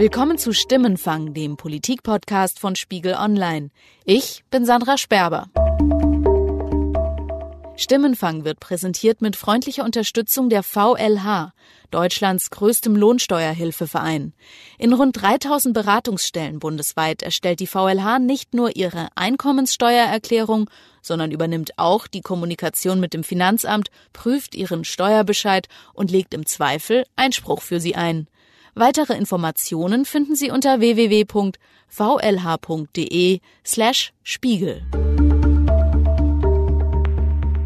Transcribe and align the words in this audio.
Willkommen 0.00 0.38
zu 0.38 0.54
Stimmenfang, 0.54 1.34
dem 1.34 1.58
Politikpodcast 1.58 2.58
von 2.58 2.74
Spiegel 2.74 3.16
Online. 3.16 3.68
Ich 4.06 4.44
bin 4.50 4.64
Sandra 4.64 4.96
Sperber. 4.96 5.50
Stimmenfang 7.76 8.46
wird 8.46 8.60
präsentiert 8.60 9.20
mit 9.20 9.36
freundlicher 9.36 9.84
Unterstützung 9.84 10.48
der 10.48 10.62
VLH, 10.62 11.52
Deutschlands 11.90 12.48
größtem 12.48 12.96
Lohnsteuerhilfeverein. 12.96 14.32
In 14.78 14.94
rund 14.94 15.20
3000 15.20 15.74
Beratungsstellen 15.74 16.60
bundesweit 16.60 17.22
erstellt 17.22 17.60
die 17.60 17.66
VLH 17.66 18.20
nicht 18.20 18.54
nur 18.54 18.76
ihre 18.76 19.08
Einkommenssteuererklärung, 19.16 20.70
sondern 21.02 21.30
übernimmt 21.30 21.72
auch 21.76 22.06
die 22.06 22.22
Kommunikation 22.22 23.00
mit 23.00 23.12
dem 23.12 23.22
Finanzamt, 23.22 23.90
prüft 24.14 24.54
ihren 24.54 24.84
Steuerbescheid 24.84 25.68
und 25.92 26.10
legt 26.10 26.32
im 26.32 26.46
Zweifel 26.46 27.04
Einspruch 27.16 27.60
für 27.60 27.80
sie 27.80 27.96
ein. 27.96 28.28
Weitere 28.80 29.14
Informationen 29.14 30.06
finden 30.06 30.34
Sie 30.34 30.50
unter 30.50 30.80
www.vlh.de 30.80 31.50
slash 33.62 34.14
Spiegel. 34.22 34.80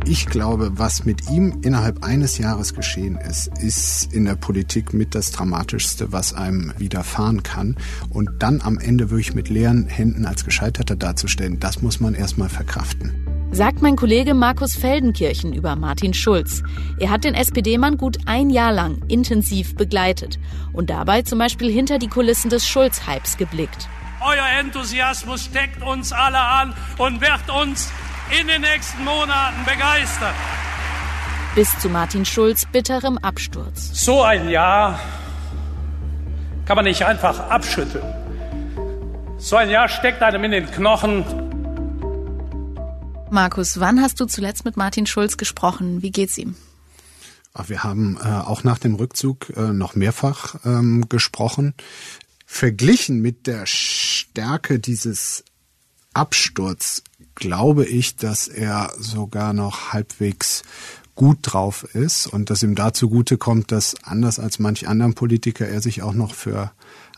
Ich 0.06 0.26
glaube, 0.26 0.76
was 0.76 1.04
mit 1.04 1.30
ihm 1.30 1.60
innerhalb 1.62 2.02
eines 2.02 2.38
Jahres 2.38 2.74
geschehen 2.74 3.16
ist, 3.16 3.48
ist 3.62 4.12
in 4.12 4.24
der 4.24 4.34
Politik 4.34 4.92
mit 4.92 5.14
das 5.14 5.30
Dramatischste, 5.30 6.10
was 6.10 6.34
einem 6.34 6.74
widerfahren 6.78 7.44
kann. 7.44 7.76
Und 8.10 8.30
dann 8.40 8.60
am 8.60 8.80
Ende 8.80 9.10
wirklich 9.10 9.36
mit 9.36 9.48
leeren 9.48 9.86
Händen 9.86 10.26
als 10.26 10.44
Gescheiterter 10.44 10.96
darzustellen, 10.96 11.60
das 11.60 11.80
muss 11.80 12.00
man 12.00 12.16
erstmal 12.16 12.48
verkraften. 12.48 13.23
Sagt 13.54 13.82
mein 13.82 13.94
Kollege 13.94 14.34
Markus 14.34 14.74
Feldenkirchen 14.74 15.52
über 15.52 15.76
Martin 15.76 16.12
Schulz. 16.12 16.64
Er 16.98 17.10
hat 17.10 17.22
den 17.22 17.34
SPD-Mann 17.34 17.98
gut 17.98 18.16
ein 18.26 18.50
Jahr 18.50 18.72
lang 18.72 19.00
intensiv 19.06 19.76
begleitet 19.76 20.40
und 20.72 20.90
dabei 20.90 21.22
zum 21.22 21.38
Beispiel 21.38 21.70
hinter 21.70 22.00
die 22.00 22.08
Kulissen 22.08 22.50
des 22.50 22.66
Schulz-Hypes 22.66 23.36
geblickt. 23.36 23.88
Euer 24.20 24.58
Enthusiasmus 24.58 25.44
steckt 25.44 25.84
uns 25.84 26.12
alle 26.12 26.40
an 26.40 26.74
und 26.98 27.20
wird 27.20 27.48
uns 27.62 27.92
in 28.40 28.48
den 28.48 28.62
nächsten 28.62 29.04
Monaten 29.04 29.64
begeistern. 29.64 30.34
Bis 31.54 31.78
zu 31.78 31.88
Martin 31.88 32.24
Schulz 32.24 32.66
bitterem 32.66 33.18
Absturz. 33.18 33.90
So 33.92 34.20
ein 34.22 34.48
Jahr 34.50 34.98
kann 36.66 36.74
man 36.74 36.86
nicht 36.86 37.04
einfach 37.04 37.38
abschütteln. 37.50 38.02
So 39.38 39.54
ein 39.54 39.70
Jahr 39.70 39.88
steckt 39.88 40.24
einem 40.24 40.42
in 40.42 40.50
den 40.50 40.66
Knochen. 40.72 41.53
Markus, 43.30 43.80
wann 43.80 44.00
hast 44.00 44.20
du 44.20 44.26
zuletzt 44.26 44.64
mit 44.64 44.76
Martin 44.76 45.06
Schulz 45.06 45.36
gesprochen? 45.36 46.02
Wie 46.02 46.10
geht's 46.10 46.38
ihm? 46.38 46.54
Wir 47.66 47.84
haben 47.84 48.18
äh, 48.20 48.26
auch 48.26 48.64
nach 48.64 48.78
dem 48.78 48.96
Rückzug 48.96 49.52
äh, 49.56 49.72
noch 49.72 49.94
mehrfach 49.94 50.56
ähm, 50.64 51.08
gesprochen. 51.08 51.74
Verglichen 52.46 53.20
mit 53.20 53.46
der 53.46 53.66
Stärke 53.66 54.78
dieses 54.80 55.44
Absturz 56.12 57.02
glaube 57.34 57.84
ich, 57.84 58.16
dass 58.16 58.48
er 58.48 58.92
sogar 58.98 59.52
noch 59.52 59.92
halbwegs 59.92 60.62
gut 61.14 61.38
drauf 61.42 61.84
ist 61.94 62.26
und 62.26 62.50
dass 62.50 62.62
ihm 62.62 62.74
dazu 62.74 63.08
gute 63.08 63.38
kommt, 63.38 63.72
dass 63.72 63.94
anders 64.02 64.38
als 64.38 64.58
manch 64.58 64.88
anderen 64.88 65.14
Politiker 65.14 65.66
er 65.66 65.80
sich 65.80 66.02
auch 66.02 66.14
noch 66.14 66.34
für 66.34 66.72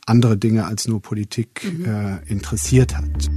andere 0.07 0.37
Dinge 0.37 0.67
als 0.67 0.87
nur 0.87 1.01
Politik 1.01 1.65
mhm. 1.65 1.85
äh, 1.85 2.31
interessiert 2.31 2.97
hat. 2.97 3.29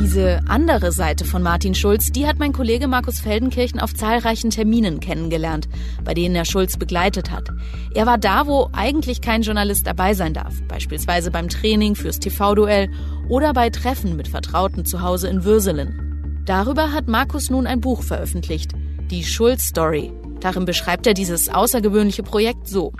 Diese 0.00 0.40
andere 0.48 0.92
Seite 0.92 1.26
von 1.26 1.42
Martin 1.42 1.74
Schulz, 1.74 2.10
die 2.10 2.26
hat 2.26 2.38
mein 2.38 2.54
Kollege 2.54 2.88
Markus 2.88 3.20
Feldenkirchen 3.20 3.80
auf 3.80 3.92
zahlreichen 3.92 4.48
Terminen 4.48 4.98
kennengelernt, 4.98 5.68
bei 6.02 6.14
denen 6.14 6.34
er 6.34 6.46
Schulz 6.46 6.78
begleitet 6.78 7.30
hat. 7.30 7.50
Er 7.94 8.06
war 8.06 8.16
da, 8.16 8.46
wo 8.46 8.70
eigentlich 8.72 9.20
kein 9.20 9.42
Journalist 9.42 9.86
dabei 9.86 10.14
sein 10.14 10.32
darf, 10.32 10.54
beispielsweise 10.68 11.30
beim 11.30 11.48
Training 11.48 11.96
fürs 11.96 12.18
TV-Duell 12.18 12.90
oder 13.28 13.52
bei 13.52 13.68
Treffen 13.68 14.16
mit 14.16 14.26
Vertrauten 14.26 14.86
zu 14.86 15.02
Hause 15.02 15.28
in 15.28 15.44
Würselen. 15.44 16.42
Darüber 16.46 16.92
hat 16.92 17.06
Markus 17.06 17.50
nun 17.50 17.66
ein 17.66 17.82
Buch 17.82 18.02
veröffentlicht, 18.02 18.72
die 19.10 19.22
Schulz-Story. 19.22 20.12
Darin 20.40 20.64
beschreibt 20.64 21.06
er 21.06 21.12
dieses 21.12 21.50
außergewöhnliche 21.50 22.22
Projekt 22.22 22.66
so. 22.66 22.94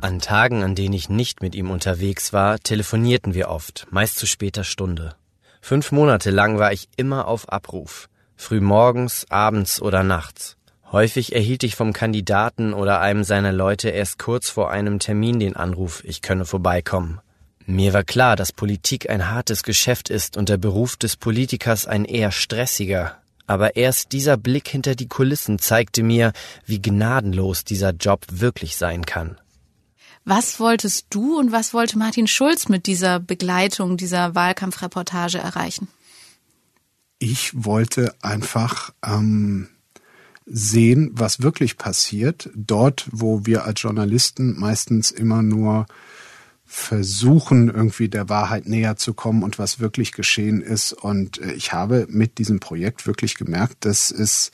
An 0.00 0.18
Tagen, 0.18 0.62
an 0.62 0.74
denen 0.74 0.94
ich 0.94 1.10
nicht 1.10 1.42
mit 1.42 1.54
ihm 1.54 1.70
unterwegs 1.70 2.32
war, 2.32 2.58
telefonierten 2.58 3.34
wir 3.34 3.50
oft, 3.50 3.86
meist 3.90 4.18
zu 4.18 4.26
später 4.26 4.64
Stunde. 4.64 5.14
Fünf 5.60 5.92
Monate 5.92 6.30
lang 6.30 6.58
war 6.58 6.72
ich 6.72 6.88
immer 6.96 7.28
auf 7.28 7.48
Abruf, 7.50 8.08
früh 8.36 8.60
morgens, 8.60 9.26
abends 9.30 9.82
oder 9.82 10.02
nachts. 10.02 10.56
Häufig 10.90 11.34
erhielt 11.34 11.64
ich 11.64 11.76
vom 11.76 11.92
Kandidaten 11.92 12.72
oder 12.72 13.00
einem 13.00 13.22
seiner 13.22 13.52
Leute 13.52 13.90
erst 13.90 14.18
kurz 14.18 14.48
vor 14.48 14.70
einem 14.70 14.98
Termin 14.98 15.38
den 15.38 15.54
Anruf, 15.54 16.02
ich 16.04 16.22
könne 16.22 16.46
vorbeikommen. 16.46 17.20
Mir 17.66 17.92
war 17.92 18.04
klar, 18.04 18.34
dass 18.34 18.54
Politik 18.54 19.10
ein 19.10 19.30
hartes 19.30 19.62
Geschäft 19.62 20.08
ist 20.08 20.38
und 20.38 20.48
der 20.48 20.56
Beruf 20.56 20.96
des 20.96 21.18
Politikers 21.18 21.86
ein 21.86 22.06
eher 22.06 22.32
stressiger. 22.32 23.18
Aber 23.46 23.76
erst 23.76 24.12
dieser 24.12 24.38
Blick 24.38 24.68
hinter 24.68 24.94
die 24.94 25.08
Kulissen 25.08 25.58
zeigte 25.58 26.02
mir, 26.02 26.32
wie 26.64 26.80
gnadenlos 26.80 27.64
dieser 27.64 27.90
Job 27.90 28.24
wirklich 28.30 28.76
sein 28.76 29.04
kann. 29.04 29.36
Was 30.24 30.60
wolltest 30.60 31.06
du 31.10 31.38
und 31.38 31.52
was 31.52 31.72
wollte 31.72 31.98
Martin 31.98 32.26
Schulz 32.26 32.68
mit 32.68 32.86
dieser 32.86 33.20
Begleitung, 33.20 33.96
dieser 33.96 34.34
Wahlkampfreportage 34.34 35.38
erreichen? 35.38 35.88
Ich 37.18 37.52
wollte 37.64 38.14
einfach 38.22 38.92
ähm, 39.04 39.68
sehen, 40.46 41.10
was 41.14 41.42
wirklich 41.42 41.76
passiert. 41.76 42.50
Dort, 42.54 43.08
wo 43.10 43.44
wir 43.46 43.64
als 43.64 43.82
Journalisten 43.82 44.58
meistens 44.58 45.10
immer 45.10 45.42
nur 45.42 45.86
versuchen, 46.70 47.68
irgendwie 47.68 48.10
der 48.10 48.28
Wahrheit 48.28 48.68
näher 48.68 48.96
zu 48.96 49.14
kommen 49.14 49.42
und 49.42 49.58
was 49.58 49.80
wirklich 49.80 50.12
geschehen 50.12 50.60
ist. 50.60 50.92
Und 50.92 51.38
äh, 51.40 51.52
ich 51.52 51.72
habe 51.72 52.06
mit 52.10 52.36
diesem 52.36 52.60
Projekt 52.60 53.06
wirklich 53.06 53.36
gemerkt, 53.36 53.86
dass 53.86 54.10
es 54.10 54.50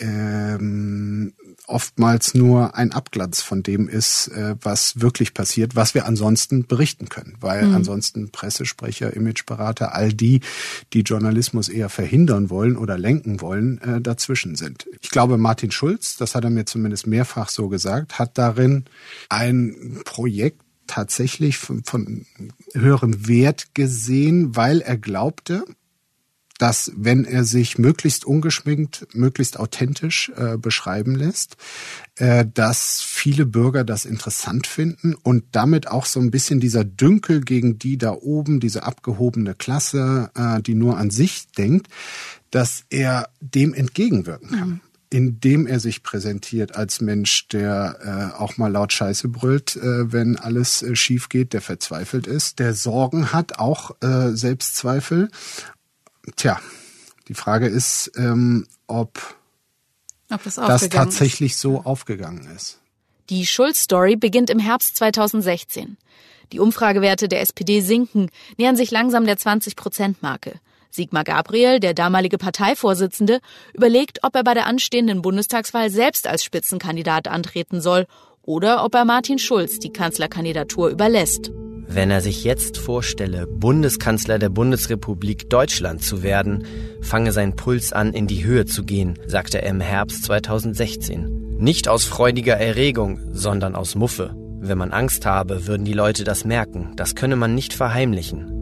ähm, 0.00 1.34
oftmals 1.66 2.34
nur 2.34 2.74
ein 2.74 2.92
Abglanz 2.92 3.42
von 3.42 3.62
dem 3.62 3.88
ist, 3.88 4.28
äh, 4.28 4.56
was 4.60 5.00
wirklich 5.00 5.34
passiert, 5.34 5.76
was 5.76 5.94
wir 5.94 6.06
ansonsten 6.06 6.66
berichten 6.66 7.08
können. 7.08 7.36
Weil 7.40 7.66
mhm. 7.66 7.76
ansonsten 7.76 8.30
Pressesprecher, 8.30 9.14
Imageberater, 9.14 9.94
all 9.94 10.12
die, 10.12 10.40
die 10.92 11.02
Journalismus 11.02 11.68
eher 11.68 11.88
verhindern 11.88 12.50
wollen 12.50 12.76
oder 12.76 12.98
lenken 12.98 13.40
wollen, 13.40 13.80
äh, 13.82 14.00
dazwischen 14.00 14.56
sind. 14.56 14.86
Ich 15.00 15.10
glaube, 15.10 15.38
Martin 15.38 15.70
Schulz, 15.70 16.16
das 16.16 16.34
hat 16.34 16.44
er 16.44 16.50
mir 16.50 16.64
zumindest 16.64 17.06
mehrfach 17.06 17.48
so 17.48 17.68
gesagt, 17.68 18.18
hat 18.18 18.36
darin 18.36 18.86
ein 19.28 20.00
Projekt 20.04 20.62
tatsächlich 20.86 21.56
von, 21.56 21.84
von 21.84 22.26
höherem 22.74 23.28
Wert 23.28 23.74
gesehen, 23.74 24.56
weil 24.56 24.80
er 24.80 24.96
glaubte, 24.98 25.64
dass 26.60 26.92
wenn 26.94 27.24
er 27.24 27.44
sich 27.44 27.78
möglichst 27.78 28.26
ungeschminkt, 28.26 29.08
möglichst 29.14 29.58
authentisch 29.58 30.30
äh, 30.36 30.58
beschreiben 30.58 31.14
lässt, 31.14 31.56
äh, 32.16 32.44
dass 32.52 33.00
viele 33.00 33.46
Bürger 33.46 33.82
das 33.82 34.04
interessant 34.04 34.66
finden 34.66 35.14
und 35.14 35.44
damit 35.52 35.88
auch 35.88 36.04
so 36.04 36.20
ein 36.20 36.30
bisschen 36.30 36.60
dieser 36.60 36.84
Dünkel 36.84 37.40
gegen 37.40 37.78
die 37.78 37.96
da 37.96 38.12
oben, 38.12 38.60
diese 38.60 38.82
abgehobene 38.82 39.54
Klasse, 39.54 40.30
äh, 40.36 40.60
die 40.60 40.74
nur 40.74 40.98
an 40.98 41.08
sich 41.08 41.50
denkt, 41.52 41.88
dass 42.50 42.84
er 42.90 43.30
dem 43.40 43.72
entgegenwirken 43.72 44.50
kann. 44.50 44.68
Mhm 44.68 44.80
indem 45.12 45.66
er 45.66 45.80
sich 45.80 46.04
präsentiert 46.04 46.76
als 46.76 47.00
Mensch, 47.00 47.48
der 47.48 48.32
äh, 48.36 48.40
auch 48.40 48.58
mal 48.58 48.70
laut 48.70 48.92
Scheiße 48.92 49.26
brüllt, 49.26 49.74
äh, 49.74 50.12
wenn 50.12 50.36
alles 50.36 50.82
äh, 50.82 50.94
schief 50.94 51.28
geht, 51.28 51.52
der 51.52 51.60
verzweifelt 51.60 52.28
ist, 52.28 52.60
der 52.60 52.74
Sorgen 52.74 53.32
hat, 53.32 53.58
auch 53.58 53.90
äh, 54.02 54.30
Selbstzweifel 54.36 55.28
Tja, 56.36 56.60
die 57.28 57.34
Frage 57.34 57.66
ist, 57.66 58.12
ähm, 58.16 58.66
ob, 58.86 59.18
ob 60.30 60.42
das, 60.42 60.56
das 60.56 60.88
tatsächlich 60.88 61.52
ist. 61.52 61.60
so 61.60 61.82
aufgegangen 61.82 62.48
ist. 62.54 62.80
Die 63.30 63.46
Schulz-Story 63.46 64.16
beginnt 64.16 64.50
im 64.50 64.58
Herbst 64.58 64.96
2016. 64.96 65.96
Die 66.52 66.58
Umfragewerte 66.58 67.28
der 67.28 67.40
SPD 67.42 67.80
sinken, 67.80 68.30
nähern 68.58 68.76
sich 68.76 68.90
langsam 68.90 69.24
der 69.24 69.38
20-Prozent-Marke. 69.38 70.58
Sigmar 70.90 71.22
Gabriel, 71.22 71.78
der 71.78 71.94
damalige 71.94 72.38
Parteivorsitzende, 72.38 73.40
überlegt, 73.72 74.24
ob 74.24 74.34
er 74.34 74.42
bei 74.42 74.54
der 74.54 74.66
anstehenden 74.66 75.22
Bundestagswahl 75.22 75.90
selbst 75.90 76.26
als 76.26 76.42
Spitzenkandidat 76.42 77.28
antreten 77.28 77.80
soll 77.80 78.06
oder 78.42 78.84
ob 78.84 78.96
er 78.96 79.04
Martin 79.04 79.38
Schulz 79.38 79.78
die 79.78 79.92
Kanzlerkandidatur 79.92 80.88
überlässt. 80.88 81.52
Wenn 81.92 82.12
er 82.12 82.20
sich 82.20 82.44
jetzt 82.44 82.78
vorstelle, 82.78 83.48
Bundeskanzler 83.48 84.38
der 84.38 84.48
Bundesrepublik 84.48 85.50
Deutschland 85.50 86.04
zu 86.04 86.22
werden, 86.22 86.64
fange 87.00 87.32
sein 87.32 87.56
Puls 87.56 87.92
an, 87.92 88.12
in 88.12 88.28
die 88.28 88.44
Höhe 88.44 88.64
zu 88.64 88.84
gehen, 88.84 89.18
sagte 89.26 89.60
er 89.60 89.70
im 89.70 89.80
Herbst 89.80 90.22
2016. 90.22 91.56
Nicht 91.58 91.88
aus 91.88 92.04
freudiger 92.04 92.56
Erregung, 92.56 93.18
sondern 93.32 93.74
aus 93.74 93.96
Muffe. 93.96 94.36
Wenn 94.60 94.78
man 94.78 94.92
Angst 94.92 95.26
habe, 95.26 95.66
würden 95.66 95.84
die 95.84 95.92
Leute 95.92 96.22
das 96.22 96.44
merken. 96.44 96.92
Das 96.94 97.16
könne 97.16 97.34
man 97.34 97.56
nicht 97.56 97.72
verheimlichen. 97.72 98.60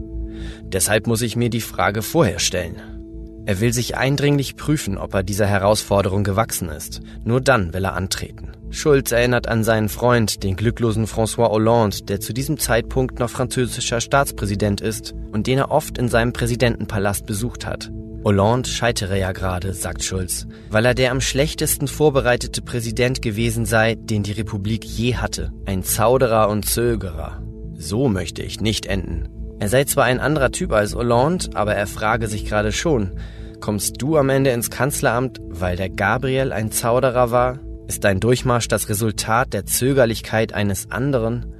Deshalb 0.63 1.05
muss 1.05 1.21
ich 1.21 1.35
mir 1.35 1.51
die 1.51 1.61
Frage 1.61 2.01
vorher 2.01 2.39
stellen. 2.39 2.77
Er 3.49 3.59
will 3.59 3.73
sich 3.73 3.97
eindringlich 3.97 4.57
prüfen, 4.57 4.99
ob 4.99 5.15
er 5.15 5.23
dieser 5.23 5.47
Herausforderung 5.47 6.23
gewachsen 6.23 6.69
ist. 6.69 7.01
Nur 7.23 7.41
dann 7.41 7.73
will 7.73 7.83
er 7.83 7.95
antreten. 7.95 8.51
Schulz 8.69 9.11
erinnert 9.11 9.47
an 9.47 9.63
seinen 9.63 9.89
Freund, 9.89 10.43
den 10.43 10.55
glücklosen 10.55 11.07
François 11.07 11.49
Hollande, 11.49 12.03
der 12.03 12.19
zu 12.19 12.31
diesem 12.31 12.59
Zeitpunkt 12.59 13.17
noch 13.17 13.31
französischer 13.31 14.01
Staatspräsident 14.01 14.81
ist 14.81 15.15
und 15.31 15.47
den 15.47 15.57
er 15.57 15.71
oft 15.71 15.97
in 15.97 16.09
seinem 16.09 16.31
Präsidentenpalast 16.31 17.25
besucht 17.25 17.65
hat. 17.65 17.91
Hollande 18.23 18.69
scheitere 18.69 19.17
ja 19.17 19.31
gerade, 19.31 19.73
sagt 19.73 20.03
Schulz, 20.03 20.45
weil 20.69 20.85
er 20.85 20.93
der 20.93 21.09
am 21.09 21.19
schlechtesten 21.19 21.87
vorbereitete 21.87 22.61
Präsident 22.61 23.23
gewesen 23.23 23.65
sei, 23.65 23.95
den 23.95 24.21
die 24.21 24.33
Republik 24.33 24.85
je 24.85 25.15
hatte. 25.15 25.51
Ein 25.65 25.81
Zauderer 25.81 26.49
und 26.49 26.69
Zögerer. 26.69 27.41
So 27.73 28.09
möchte 28.09 28.43
ich 28.43 28.61
nicht 28.61 28.85
enden. 28.85 29.38
Er 29.59 29.67
sei 29.67 29.83
zwar 29.83 30.05
ein 30.05 30.21
anderer 30.21 30.51
Typ 30.51 30.71
als 30.71 30.95
Hollande, 30.95 31.49
aber 31.53 31.75
er 31.75 31.85
frage 31.85 32.27
sich 32.27 32.45
gerade 32.45 32.71
schon, 32.71 33.11
kommst 33.59 34.01
du 34.01 34.17
am 34.17 34.29
Ende 34.29 34.51
ins 34.51 34.69
Kanzleramt, 34.69 35.39
weil 35.49 35.75
der 35.75 35.89
Gabriel 35.89 36.53
ein 36.53 36.71
Zauderer 36.71 37.31
war? 37.31 37.59
Ist 37.87 38.03
dein 38.03 38.21
Durchmarsch 38.21 38.69
das 38.69 38.87
Resultat 38.87 39.51
der 39.51 39.65
Zögerlichkeit 39.65 40.53
eines 40.53 40.91
anderen? 40.91 41.53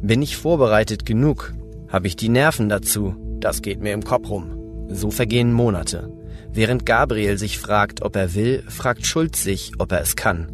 Bin 0.00 0.22
ich 0.22 0.36
vorbereitet 0.36 1.04
genug? 1.04 1.52
Habe 1.88 2.06
ich 2.06 2.16
die 2.16 2.28
Nerven 2.30 2.68
dazu? 2.68 3.14
Das 3.40 3.60
geht 3.60 3.80
mir 3.80 3.92
im 3.92 4.04
Kopf 4.04 4.30
rum. 4.30 4.86
So 4.88 5.10
vergehen 5.10 5.52
Monate. 5.52 6.10
Während 6.52 6.86
Gabriel 6.86 7.36
sich 7.36 7.58
fragt, 7.58 8.02
ob 8.02 8.16
er 8.16 8.34
will, 8.34 8.62
fragt 8.68 9.06
Schulz 9.06 9.42
sich, 9.42 9.72
ob 9.78 9.92
er 9.92 10.00
es 10.00 10.16
kann. 10.16 10.48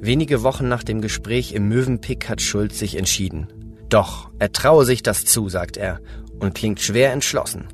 Wenige 0.00 0.42
Wochen 0.42 0.68
nach 0.68 0.82
dem 0.82 1.00
Gespräch 1.00 1.52
im 1.52 1.68
Möwenpick 1.68 2.28
hat 2.28 2.42
Schulz 2.42 2.78
sich 2.78 2.96
entschieden. 2.98 3.46
Doch, 3.88 4.30
er 4.38 4.52
traue 4.52 4.84
sich 4.84 5.02
das 5.02 5.24
zu, 5.24 5.48
sagt 5.48 5.76
er, 5.76 6.00
und 6.38 6.54
klingt 6.54 6.80
schwer 6.80 7.12
entschlossen. 7.12 7.68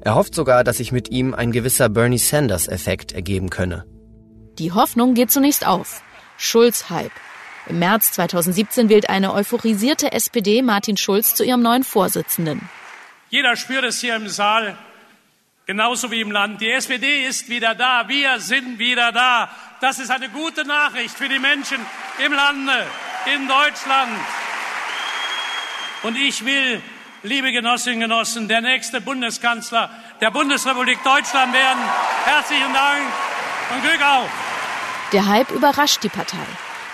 Er 0.00 0.14
hofft 0.14 0.34
sogar, 0.34 0.62
dass 0.64 0.76
sich 0.76 0.92
mit 0.92 1.10
ihm 1.10 1.34
ein 1.34 1.52
gewisser 1.52 1.88
Bernie 1.88 2.18
Sanders-Effekt 2.18 3.12
ergeben 3.12 3.50
könne. 3.50 3.84
Die 4.58 4.72
Hoffnung 4.72 5.14
geht 5.14 5.30
zunächst 5.30 5.66
auf. 5.66 6.02
Schulz 6.38 6.90
Hype. 6.90 7.12
Im 7.68 7.80
März 7.80 8.12
2017 8.12 8.88
wählt 8.88 9.08
eine 9.08 9.34
euphorisierte 9.34 10.12
SPD 10.12 10.62
Martin 10.62 10.96
Schulz 10.96 11.34
zu 11.34 11.44
ihrem 11.44 11.62
neuen 11.62 11.82
Vorsitzenden. 11.82 12.68
Jeder 13.28 13.56
spürt 13.56 13.84
es 13.84 14.00
hier 14.00 14.14
im 14.14 14.28
Saal, 14.28 14.78
genauso 15.66 16.10
wie 16.12 16.20
im 16.20 16.30
Land. 16.30 16.60
Die 16.60 16.70
SPD 16.70 17.26
ist 17.26 17.48
wieder 17.48 17.74
da. 17.74 18.08
Wir 18.08 18.38
sind 18.38 18.78
wieder 18.78 19.10
da. 19.10 19.50
Das 19.80 19.98
ist 19.98 20.10
eine 20.10 20.28
gute 20.28 20.64
Nachricht 20.64 21.16
für 21.16 21.28
die 21.28 21.40
Menschen 21.40 21.78
im 22.24 22.32
Lande, 22.32 22.86
in 23.34 23.48
Deutschland. 23.48 24.12
Und 26.06 26.14
ich 26.16 26.44
will, 26.44 26.80
liebe 27.24 27.50
Genossinnen 27.50 27.96
und 27.96 28.08
Genossen, 28.08 28.46
der 28.46 28.60
nächste 28.60 29.00
Bundeskanzler 29.00 29.90
der 30.20 30.30
Bundesrepublik 30.30 31.02
Deutschland 31.02 31.52
werden. 31.52 31.82
Herzlichen 32.24 32.72
Dank 32.72 33.02
und 33.74 33.82
Glück 33.82 34.00
auf. 34.00 34.30
Der 35.12 35.26
Hype 35.26 35.50
überrascht 35.50 36.04
die 36.04 36.08
Partei. 36.08 36.46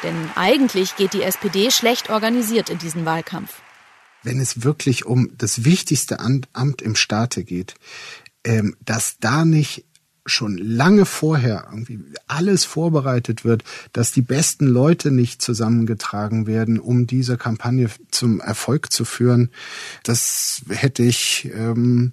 Denn 0.02 0.30
eigentlich 0.34 0.96
geht 0.96 1.12
die 1.12 1.22
SPD 1.24 1.70
schlecht 1.70 2.08
organisiert 2.08 2.70
in 2.70 2.78
diesen 2.78 3.04
Wahlkampf. 3.04 3.52
Wenn 4.22 4.40
es 4.40 4.64
wirklich 4.64 5.04
um 5.04 5.28
das 5.36 5.66
wichtigste 5.66 6.18
Amt 6.18 6.80
im 6.80 6.96
Staate 6.96 7.44
geht, 7.44 7.74
ähm, 8.44 8.74
dass 8.80 9.18
da 9.18 9.44
nicht 9.44 9.84
schon 10.24 10.56
lange 10.56 11.04
vorher 11.04 11.66
irgendwie 11.70 12.00
alles 12.28 12.64
vorbereitet 12.64 13.44
wird, 13.44 13.64
dass 13.92 14.12
die 14.12 14.22
besten 14.22 14.66
Leute 14.66 15.10
nicht 15.10 15.42
zusammengetragen 15.42 16.46
werden, 16.46 16.78
um 16.78 17.06
diese 17.06 17.36
Kampagne 17.36 17.88
zum 18.10 18.40
Erfolg 18.40 18.92
zu 18.92 19.04
führen. 19.04 19.50
Das 20.04 20.62
hätte 20.68 21.02
ich 21.02 21.50
ähm, 21.54 22.12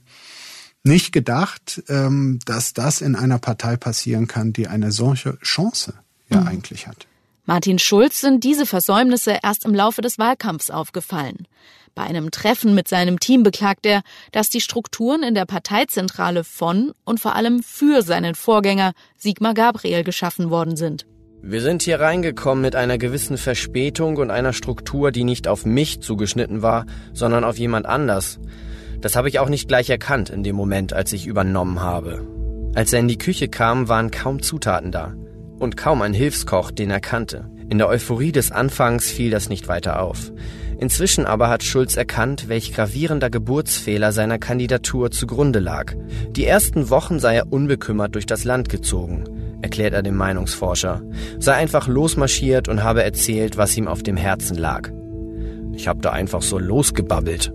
nicht 0.83 1.11
gedacht, 1.11 1.83
ähm, 1.87 2.39
dass 2.45 2.73
das 2.73 3.01
in 3.01 3.15
einer 3.15 3.39
Partei 3.39 3.77
passieren 3.77 4.27
kann, 4.27 4.53
die 4.53 4.67
eine 4.67 4.91
solche 4.91 5.37
Chance 5.39 5.93
ja 6.29 6.41
mhm. 6.41 6.47
eigentlich 6.47 6.87
hat. 6.87 7.07
Martin 7.45 7.79
Schulz 7.79 8.21
sind 8.21 8.43
diese 8.43 8.65
Versäumnisse 8.65 9.39
erst 9.41 9.65
im 9.65 9.73
Laufe 9.73 10.01
des 10.01 10.19
Wahlkampfs 10.19 10.69
aufgefallen. 10.69 11.47
Bei 11.99 12.05
einem 12.05 12.31
Treffen 12.31 12.75
mit 12.75 12.87
seinem 12.87 13.19
Team 13.19 13.43
beklagt 13.43 13.85
er, 13.85 14.03
dass 14.31 14.47
die 14.47 14.61
Strukturen 14.61 15.21
in 15.21 15.35
der 15.35 15.43
Parteizentrale 15.43 16.45
von 16.45 16.93
und 17.03 17.19
vor 17.19 17.35
allem 17.35 17.61
für 17.61 18.03
seinen 18.03 18.35
Vorgänger 18.35 18.93
Sigmar 19.17 19.53
Gabriel 19.53 20.05
geschaffen 20.05 20.49
worden 20.49 20.77
sind. 20.77 21.05
Wir 21.41 21.59
sind 21.59 21.81
hier 21.81 21.99
reingekommen 21.99 22.61
mit 22.61 22.73
einer 22.73 22.97
gewissen 22.97 23.37
Verspätung 23.37 24.15
und 24.15 24.31
einer 24.31 24.53
Struktur, 24.53 25.11
die 25.11 25.25
nicht 25.25 25.49
auf 25.49 25.65
mich 25.65 25.99
zugeschnitten 25.99 26.61
war, 26.61 26.85
sondern 27.11 27.43
auf 27.43 27.57
jemand 27.57 27.85
anders. 27.85 28.39
Das 29.01 29.17
habe 29.17 29.27
ich 29.27 29.39
auch 29.39 29.49
nicht 29.49 29.67
gleich 29.67 29.89
erkannt 29.89 30.29
in 30.29 30.43
dem 30.43 30.55
Moment, 30.55 30.93
als 30.93 31.11
ich 31.11 31.27
übernommen 31.27 31.81
habe. 31.81 32.25
Als 32.75 32.93
er 32.93 33.01
in 33.01 33.09
die 33.09 33.17
Küche 33.17 33.49
kam, 33.49 33.89
waren 33.89 34.09
kaum 34.09 34.41
Zutaten 34.41 34.93
da. 34.93 35.15
Und 35.59 35.75
kaum 35.75 36.01
ein 36.01 36.13
Hilfskoch, 36.13 36.71
den 36.71 36.91
er 36.91 37.01
kannte. 37.01 37.51
In 37.69 37.77
der 37.77 37.89
Euphorie 37.89 38.31
des 38.31 38.53
Anfangs 38.53 39.11
fiel 39.11 39.31
das 39.31 39.49
nicht 39.49 39.67
weiter 39.67 40.01
auf. 40.01 40.31
Inzwischen 40.79 41.25
aber 41.25 41.49
hat 41.49 41.63
Schulz 41.63 41.97
erkannt, 41.97 42.47
welch 42.47 42.73
gravierender 42.73 43.29
Geburtsfehler 43.29 44.13
seiner 44.13 44.39
Kandidatur 44.39 45.11
zugrunde 45.11 45.59
lag. 45.59 45.93
Die 46.31 46.45
ersten 46.45 46.89
Wochen 46.89 47.19
sei 47.19 47.35
er 47.35 47.51
unbekümmert 47.51 48.15
durch 48.15 48.25
das 48.25 48.45
Land 48.45 48.69
gezogen, 48.69 49.25
erklärt 49.61 49.93
er 49.93 50.03
dem 50.03 50.15
Meinungsforscher, 50.15 51.01
sei 51.37 51.53
einfach 51.53 51.87
losmarschiert 51.87 52.69
und 52.69 52.81
habe 52.81 53.03
erzählt, 53.03 53.57
was 53.57 53.75
ihm 53.75 53.89
auf 53.89 54.03
dem 54.03 54.15
Herzen 54.15 54.57
lag. 54.57 54.89
Ich 55.73 55.89
habe 55.89 55.99
da 55.99 56.11
einfach 56.11 56.41
so 56.41 56.57
losgebabbelt. 56.57 57.51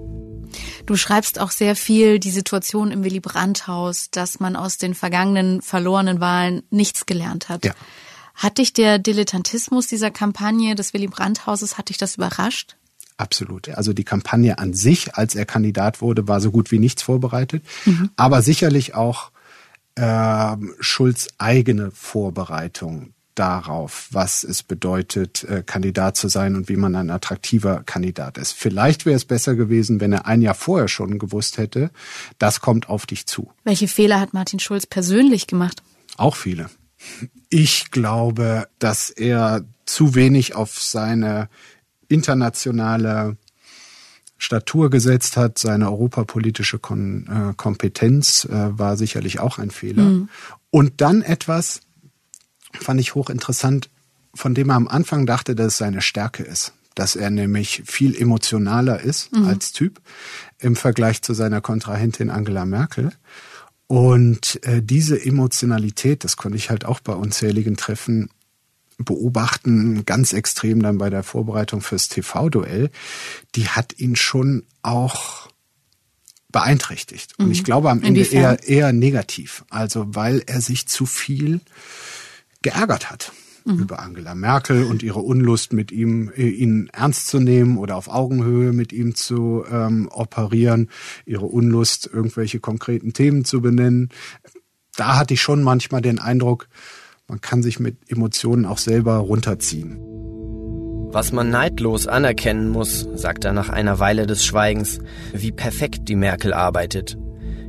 Du 0.85 0.97
schreibst 0.97 1.41
auch 1.41 1.50
sehr 1.50 1.77
viel 1.77 2.19
die 2.19 2.31
Situation 2.31 2.91
im 2.91 3.05
Willy 3.05 3.20
Brandt-Haus, 3.20 4.11
dass 4.11 4.38
man 4.38 4.55
aus 4.55 4.77
den 4.77 4.94
vergangenen 4.94 5.62
verlorenen 5.62 6.20
Wahlen 6.20 6.62
nichts 6.70 7.06
gelernt 7.06 7.49
hat. 7.49 7.65
Ja. 7.65 7.73
Hat 8.35 8.59
dich 8.59 8.75
der 8.75 8.99
Dilettantismus 8.99 9.87
dieser 9.87 10.11
Kampagne 10.11 10.75
des 10.75 10.93
Willy 10.93 11.06
Brandt-Hauses, 11.06 11.79
hat 11.79 11.88
dich 11.88 11.97
das 11.97 12.17
überrascht? 12.17 12.77
Absolut. 13.16 13.69
Also 13.69 13.93
die 13.93 14.05
Kampagne 14.05 14.58
an 14.58 14.75
sich, 14.75 15.14
als 15.14 15.34
er 15.34 15.46
Kandidat 15.46 16.00
wurde, 16.00 16.26
war 16.26 16.40
so 16.40 16.50
gut 16.50 16.72
wie 16.72 16.78
nichts 16.78 17.02
vorbereitet. 17.02 17.64
Mhm. 17.84 18.11
Aber 18.16 18.43
sicherlich 18.43 18.94
auch 18.94 19.31
äh, 19.94 20.56
Schulz 20.81 21.28
eigene 21.38 21.90
Vorbereitung 21.93 23.14
darauf, 23.34 24.08
was 24.11 24.44
es 24.44 24.62
bedeutet, 24.62 25.44
äh, 25.44 25.62
Kandidat 25.64 26.16
zu 26.16 26.28
sein 26.28 26.56
und 26.56 26.69
wie 26.69 26.76
man 26.76 26.94
ein 26.94 27.11
attraktiver 27.11 27.82
Kandidat 27.84 28.38
ist. 28.38 28.52
Vielleicht 28.52 29.06
wäre 29.06 29.17
es 29.17 29.25
besser 29.25 29.55
gewesen, 29.55 30.00
wenn 30.00 30.12
er 30.12 30.26
ein 30.26 30.40
Jahr 30.43 30.55
vorher 30.55 30.88
schon 30.88 31.19
gewusst 31.19 31.58
hätte, 31.58 31.90
das 32.38 32.60
kommt 32.60 32.88
auf 32.88 33.06
dich 33.06 33.26
zu. 33.26 33.50
Welche 33.64 33.88
Fehler 33.88 34.20
hat 34.20 34.34
Martin 34.34 34.60
Schulz 34.60 34.87
persönlich 34.87 35.46
gemacht? 35.46 35.82
Auch 36.17 36.37
viele. 36.37 36.70
Ich 37.49 37.90
glaube, 37.90 38.69
dass 38.78 39.10
er 39.10 39.64
zu 39.84 40.14
wenig 40.14 40.55
auf 40.55 40.81
seine 40.81 41.49
internationale 42.09 43.37
Statur 44.39 44.91
gesetzt 44.91 45.37
hat. 45.37 45.58
Seine 45.58 45.91
europapolitische 45.91 46.79
Kon 46.79 47.27
äh, 47.29 47.55
Kompetenz 47.56 48.44
äh, 48.44 48.79
war 48.79 48.96
sicherlich 48.96 49.41
auch 49.41 49.58
ein 49.58 49.70
Fehler. 49.70 50.05
Mhm. 50.05 50.29
Und 50.70 51.01
dann 51.01 51.23
etwas, 51.23 51.81
fand 52.73 53.01
ich 53.01 53.15
hochinteressant, 53.15 53.91
von 54.34 54.55
dem 54.55 54.70
er 54.70 54.77
am 54.77 54.89
Anfang 54.89 55.27
dachte, 55.27 55.55
dass 55.55 55.69
es 55.69 55.77
seine 55.79 56.03
Stärke 56.03 56.43
ist. 56.43 56.73
Dass 56.94 57.17
er 57.17 57.31
nämlich 57.31 57.82
viel 57.87 58.17
emotionaler 58.17 59.01
ist 59.01 59.32
mhm. 59.32 59.46
als 59.46 59.73
Typ 59.73 60.01
im 60.58 60.77
Vergleich 60.77 61.23
zu 61.23 61.34
seiner 61.34 61.61
Kontrahentin 61.61 62.31
Angela 62.31 62.65
Merkel. 62.65 63.11
Und 63.87 64.61
äh, 64.65 64.82
diese 64.82 65.23
Emotionalität, 65.25 66.25
das 66.25 66.37
konnte 66.37 66.56
ich 66.56 66.70
halt 66.70 66.84
auch 66.84 67.01
bei 67.01 67.13
unzähligen 67.13 67.77
Treffen 67.77 68.31
beobachten, 68.98 70.05
ganz 70.05 70.32
extrem 70.32 70.82
dann 70.82 70.98
bei 70.98 71.10
der 71.10 71.22
Vorbereitung 71.22 71.81
fürs 71.81 72.08
TV-Duell, 72.08 72.91
die 73.55 73.69
hat 73.69 73.98
ihn 73.98 74.17
schon 74.17 74.65
auch 74.82 75.48
beeinträchtigt. 76.51 77.34
Und 77.39 77.46
mhm. 77.46 77.53
ich 77.53 77.65
glaube 77.65 77.91
am 77.91 78.03
Ende 78.03 78.22
eher, 78.22 78.63
eher 78.63 78.93
negativ. 78.93 79.65
Also 79.70 80.06
weil 80.15 80.43
er 80.46 80.60
sich 80.60 80.86
zu 80.86 81.06
viel 81.06 81.60
geärgert 82.63 83.10
hat 83.10 83.32
mhm. 83.65 83.81
über 83.81 83.98
Angela 84.01 84.34
Merkel 84.34 84.84
und 84.84 85.03
ihre 85.03 85.20
Unlust 85.20 85.72
mit 85.72 85.91
ihm, 85.93 86.31
äh, 86.36 86.48
ihn 86.48 86.89
ernst 86.93 87.29
zu 87.29 87.41
nehmen 87.41 87.79
oder 87.79 87.96
auf 87.96 88.08
Augenhöhe 88.08 88.72
mit 88.72 88.93
ihm 88.93 89.15
zu 89.15 89.65
ähm, 89.70 90.08
operieren, 90.10 90.91
ihre 91.27 91.46
Unlust, 91.46 92.08
irgendwelche 92.13 92.60
konkreten 92.60 93.13
Themen 93.13 93.44
zu 93.44 93.60
benennen. 93.60 94.10
Da 94.96 95.17
hatte 95.17 95.34
ich 95.34 95.43
schon 95.43 95.63
manchmal 95.63 96.03
den 96.03 96.19
Eindruck, 96.19 96.69
man 97.28 97.40
kann 97.40 97.62
sich 97.62 97.81
mit 97.81 97.96
Emotionen 98.08 98.66
auch 98.66 98.78
selber 98.78 99.16
runterziehen. 99.16 99.98
Was 101.10 101.32
man 101.32 101.48
neidlos 101.48 102.06
anerkennen 102.06 102.69
muss, 102.69 103.08
sagt 103.14 103.44
er 103.44 103.52
nach 103.52 103.69
einer 103.69 103.98
Weile 103.98 104.26
des 104.26 104.44
Schweigens, 104.44 104.98
wie 105.32 105.52
perfekt 105.52 106.08
die 106.08 106.16
Merkel 106.16 106.52
arbeitet. 106.52 107.16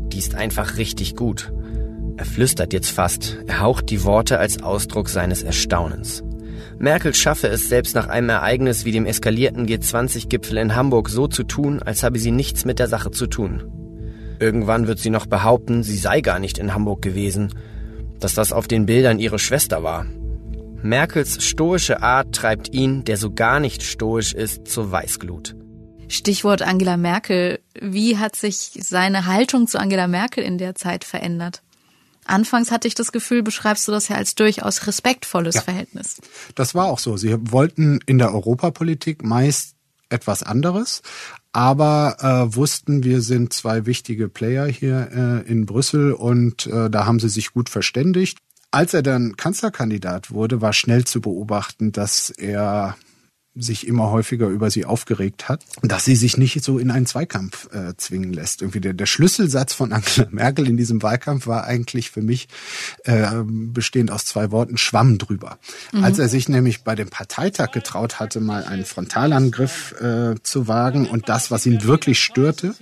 Die 0.07 0.17
ist 0.17 0.35
einfach 0.35 0.77
richtig 0.77 1.15
gut. 1.15 1.53
Er 2.17 2.25
flüstert 2.25 2.73
jetzt 2.73 2.89
fast, 2.89 3.37
er 3.45 3.61
haucht 3.61 3.89
die 3.89 4.03
Worte 4.03 4.39
als 4.39 4.61
Ausdruck 4.61 5.09
seines 5.09 5.43
Erstaunens. 5.43 6.23
Merkel 6.77 7.13
schaffe 7.13 7.47
es 7.47 7.69
selbst 7.69 7.95
nach 7.95 8.07
einem 8.07 8.29
Ereignis 8.29 8.83
wie 8.83 8.91
dem 8.91 9.05
eskalierten 9.05 9.67
G20-Gipfel 9.67 10.57
in 10.57 10.75
Hamburg 10.75 11.09
so 11.09 11.27
zu 11.27 11.43
tun, 11.43 11.81
als 11.81 12.03
habe 12.03 12.19
sie 12.19 12.31
nichts 12.31 12.65
mit 12.65 12.79
der 12.79 12.87
Sache 12.87 13.11
zu 13.11 13.27
tun. 13.27 13.63
Irgendwann 14.39 14.87
wird 14.87 14.99
sie 14.99 15.09
noch 15.09 15.27
behaupten, 15.27 15.83
sie 15.83 15.97
sei 15.97 16.19
gar 16.19 16.39
nicht 16.39 16.57
in 16.57 16.73
Hamburg 16.73 17.01
gewesen, 17.01 17.53
dass 18.19 18.33
das 18.33 18.51
auf 18.51 18.67
den 18.67 18.85
Bildern 18.85 19.19
ihre 19.19 19.39
Schwester 19.39 19.83
war. 19.83 20.05
Merkels 20.81 21.43
stoische 21.43 22.03
Art 22.03 22.35
treibt 22.35 22.73
ihn, 22.73 23.03
der 23.05 23.17
so 23.17 23.31
gar 23.31 23.59
nicht 23.59 23.81
stoisch 23.81 24.33
ist, 24.33 24.67
zur 24.67 24.91
Weißglut. 24.91 25.55
Stichwort 26.07 26.61
Angela 26.61 26.97
Merkel. 26.97 27.59
Wie 27.79 28.17
hat 28.17 28.35
sich 28.35 28.71
seine 28.81 29.25
Haltung 29.25 29.67
zu 29.67 29.79
Angela 29.79 30.07
Merkel 30.07 30.43
in 30.43 30.57
der 30.57 30.75
Zeit 30.75 31.03
verändert? 31.03 31.63
Anfangs 32.25 32.71
hatte 32.71 32.87
ich 32.87 32.95
das 32.95 33.11
Gefühl, 33.11 33.43
beschreibst 33.43 33.87
du 33.87 33.91
das 33.91 34.07
ja 34.07 34.15
als 34.15 34.35
durchaus 34.35 34.87
respektvolles 34.87 35.55
ja, 35.55 35.61
Verhältnis. 35.61 36.21
Das 36.55 36.73
war 36.73 36.85
auch 36.85 36.99
so. 36.99 37.17
Sie 37.17 37.35
wollten 37.51 37.99
in 38.05 38.17
der 38.17 38.33
Europapolitik 38.33 39.23
meist 39.23 39.75
etwas 40.09 40.43
anderes, 40.43 41.01
aber 41.55 42.17
äh, 42.19 42.53
wussten, 42.53 43.05
wir 43.05 43.21
sind 43.21 43.53
zwei 43.53 43.85
wichtige 43.85 44.27
Player 44.27 44.65
hier 44.67 45.09
äh, 45.47 45.49
in 45.49 45.65
Brüssel 45.65 46.11
und 46.11 46.67
äh, 46.67 46.89
da 46.89 47.05
haben 47.05 47.21
sie 47.21 47.29
sich 47.29 47.53
gut 47.53 47.69
verständigt. 47.69 48.39
Als 48.71 48.93
er 48.93 49.03
dann 49.03 49.37
Kanzlerkandidat 49.37 50.31
wurde, 50.31 50.59
war 50.59 50.73
schnell 50.73 51.05
zu 51.05 51.21
beobachten, 51.21 51.93
dass 51.93 52.29
er 52.29 52.97
sich 53.55 53.87
immer 53.87 54.11
häufiger 54.11 54.47
über 54.47 54.69
sie 54.69 54.85
aufgeregt 54.85 55.47
hat, 55.47 55.63
dass 55.81 56.03
sie 56.05 56.15
sich 56.15 56.37
nicht 56.37 56.63
so 56.63 56.77
in 56.77 56.91
einen 56.91 57.05
Zweikampf 57.05 57.73
äh, 57.73 57.95
zwingen 57.97 58.33
lässt. 58.33 58.61
Irgendwie 58.61 58.81
der, 58.81 58.93
der 58.93 59.05
Schlüsselsatz 59.05 59.73
von 59.73 59.93
Angela 59.93 60.27
Merkel 60.31 60.67
in 60.67 60.77
diesem 60.77 61.01
Wahlkampf 61.01 61.47
war 61.47 61.63
eigentlich 61.63 62.11
für 62.11 62.21
mich 62.21 62.47
äh, 63.05 63.27
bestehend 63.45 64.11
aus 64.11 64.25
zwei 64.25 64.51
Worten 64.51 64.77
Schwamm 64.77 65.17
drüber. 65.17 65.57
Mhm. 65.93 66.03
Als 66.03 66.19
er 66.19 66.27
sich 66.27 66.49
nämlich 66.49 66.83
bei 66.83 66.95
dem 66.95 67.09
Parteitag 67.09 67.71
getraut 67.71 68.19
hatte, 68.19 68.41
mal 68.41 68.65
einen 68.65 68.85
Frontalangriff 68.85 69.95
äh, 70.01 70.35
zu 70.43 70.67
wagen 70.67 71.07
und 71.07 71.29
das, 71.29 71.49
was 71.49 71.65
ihn 71.65 71.83
wirklich 71.83 72.19
störte, 72.19 72.75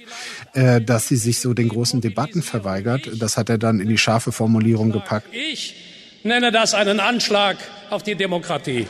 äh, 0.53 0.81
dass 0.81 1.07
sie 1.07 1.17
sich 1.17 1.39
so 1.39 1.53
den 1.53 1.69
großen 1.69 2.01
Debatten 2.01 2.41
verweigert, 2.41 3.09
das 3.21 3.37
hat 3.37 3.49
er 3.49 3.59
dann 3.59 3.79
in 3.79 3.89
die 3.89 3.97
scharfe 3.97 4.31
Formulierung 4.31 4.91
gepackt. 4.91 5.27
Ich 5.31 5.75
nenne 6.23 6.51
das 6.51 6.73
einen 6.73 6.99
Anschlag 6.99 7.57
auf 7.89 8.01
die 8.01 8.15
Demokratie. 8.15 8.87